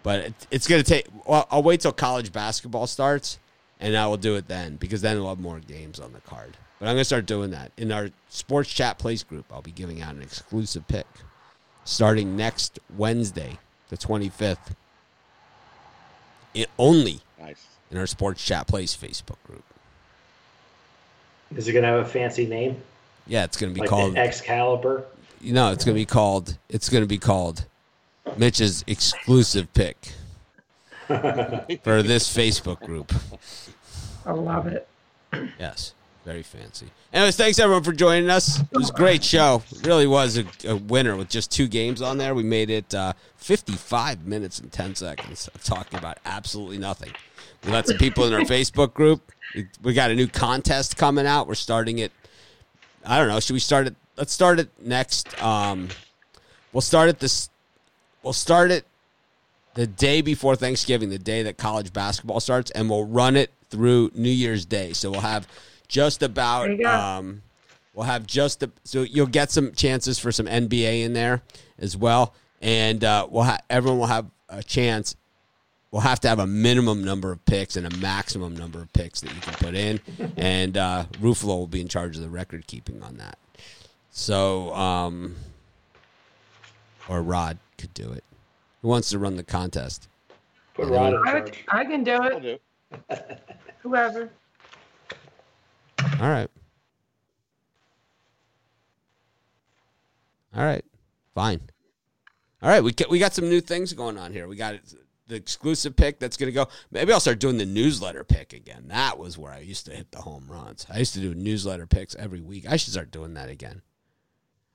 [0.03, 1.07] but it, it's gonna take.
[1.27, 3.39] Well, I'll wait till college basketball starts,
[3.81, 6.57] and I will do it then because then we'll have more games on the card.
[6.79, 9.45] But I'm gonna start doing that in our sports chat place group.
[9.53, 11.07] I'll be giving out an exclusive pick
[11.85, 14.75] starting next Wednesday, the 25th.
[16.55, 17.65] It only nice.
[17.91, 19.65] in our sports chat place Facebook group.
[21.57, 22.81] Is it gonna have a fancy name
[23.27, 24.17] Yeah, it's gonna be like called.
[24.17, 25.05] Excalibur?
[25.41, 26.57] You know, it's gonna be called.
[26.69, 27.67] It's gonna be called
[28.37, 30.13] Mitch's exclusive pick
[31.07, 33.13] for this Facebook group.
[34.27, 34.87] I love it.
[35.59, 36.87] Yes, very fancy.
[37.13, 38.61] Anyways, thanks everyone for joining us.
[38.61, 39.63] It was a great show.
[39.73, 42.35] It really was a, a winner with just two games on there.
[42.35, 47.11] We made it uh, 55 minutes and 10 seconds of talking about absolutely nothing.
[47.65, 49.33] We let some people in our Facebook group.
[49.55, 51.47] We, we got a new contest coming out.
[51.49, 52.13] We're starting it.
[53.05, 53.41] I don't know.
[53.41, 53.97] Should we start it?
[54.21, 55.43] Let's start it next.
[55.43, 55.89] Um,
[56.75, 57.49] we'll start it this.
[58.23, 58.85] We'll start it
[59.73, 64.11] the day before Thanksgiving, the day that college basketball starts, and we'll run it through
[64.15, 64.93] New Year's Day.
[64.93, 65.49] So we'll have
[65.89, 66.91] just about There you go.
[66.91, 67.41] um,
[67.95, 71.41] we'll have just a, so you'll get some chances for some NBA in there
[71.79, 75.17] as well, and uh, we'll have everyone will have a chance.
[75.91, 79.23] We'll have to have a minimum number of picks and a maximum number of picks
[79.23, 79.99] that you can put in,
[80.37, 83.39] and uh, Ruffalo will be in charge of the record keeping on that.
[84.21, 85.35] So, um,
[87.09, 88.23] or Rod could do it.
[88.83, 90.09] Who wants to run the contest?
[90.75, 91.65] Put Rod in I, would, charge.
[91.69, 92.43] I can do it.
[92.43, 93.17] do.
[93.79, 94.29] Whoever.
[96.21, 96.51] All right.
[100.55, 100.85] All right.
[101.35, 101.63] Fine.
[102.63, 104.47] All right, we get, we got some new things going on here.
[104.47, 104.75] We got
[105.29, 106.69] the exclusive pick that's going to go.
[106.91, 108.89] Maybe I'll start doing the newsletter pick again.
[108.89, 110.87] That was where I used to hit the home runs.
[110.93, 112.67] I used to do newsletter picks every week.
[112.69, 113.81] I should start doing that again.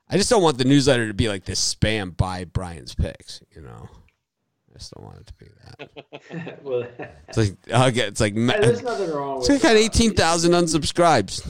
[0.09, 3.61] I just don't want the newsletter to be like this spam by Brian's picks, you
[3.61, 3.89] know.
[4.69, 6.63] I just don't want it to be that.
[6.63, 6.87] well,
[7.29, 9.73] It's like I'll get it's like ma- hey, there's nothing wrong it's with like I
[9.75, 11.41] got eighteen thousand unsubscribes.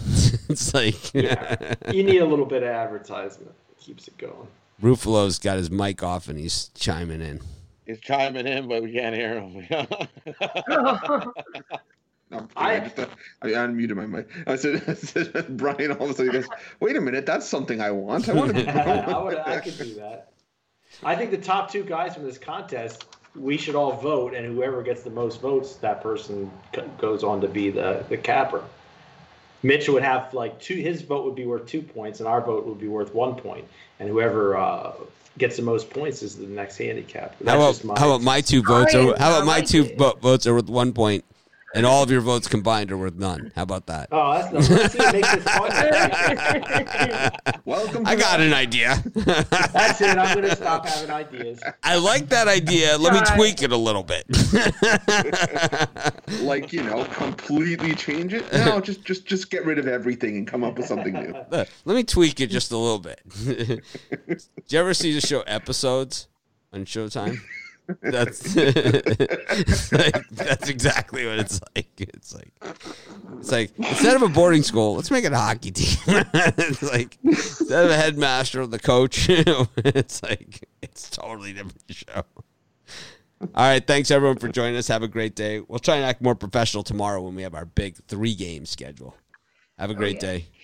[0.49, 1.73] it's like Yeah.
[1.91, 3.51] You need a little bit of advertisement.
[3.79, 4.47] Keeps it going.
[4.81, 7.41] Ruffalo's got his mic off and he's chiming in.
[7.85, 9.67] He's chiming in, but we can't hear him.
[12.35, 13.05] No, I, I- just, uh,
[13.41, 14.29] I unmuted my mic.
[14.47, 16.47] I said, I said, Brian all of a sudden goes,
[16.79, 18.29] "Wait a minute, that's something I want.
[18.29, 18.67] I want to."
[19.15, 20.31] I, would, I could do that.
[21.03, 23.05] I think the top two guys from this contest,
[23.35, 27.41] we should all vote, and whoever gets the most votes, that person c- goes on
[27.41, 28.63] to be the, the capper.
[29.63, 30.75] Mitch would have like two.
[30.75, 33.65] His vote would be worth two points, and our vote would be worth one point.
[33.99, 34.93] And whoever uh,
[35.37, 37.35] gets the most points is the next handicap.
[37.39, 38.93] That's How about just my- how about my two votes?
[38.93, 41.25] Are, how about my two vo- votes are worth one point,
[41.75, 43.51] and all of your votes combined are worth none?
[43.55, 44.07] How about that?
[44.11, 44.75] Oh, that's no.
[44.75, 47.31] Let's see, make this fun.
[47.65, 48.05] Welcome.
[48.05, 49.03] I got an idea.
[49.13, 50.17] That's it.
[50.17, 51.61] I'm gonna stop having ideas.
[51.83, 52.97] I like that idea.
[52.97, 53.35] Let me Try.
[53.35, 54.25] tweak it a little bit.
[56.41, 58.51] like you know, completely change it.
[58.53, 61.35] No, just just just get rid of everything and come up with something new.
[61.51, 63.21] Let me tweak it just a little bit.
[63.45, 63.81] Did
[64.69, 66.27] you ever see the show episodes
[66.71, 67.39] on Showtime?
[68.01, 68.55] That's
[69.91, 71.87] like, that's exactly what it's like.
[71.97, 72.51] It's like
[73.37, 75.97] it's like instead of a boarding school, let's make it a hockey team.
[76.33, 81.83] it's like instead of a headmaster or the coach, it's like it's a totally different
[81.89, 82.23] show.
[83.41, 84.87] All right, thanks everyone for joining us.
[84.87, 85.59] Have a great day.
[85.59, 89.15] We'll try and act more professional tomorrow when we have our big three game schedule.
[89.77, 90.31] Have a great oh, yeah.
[90.31, 90.37] day.
[90.37, 90.54] Yeah.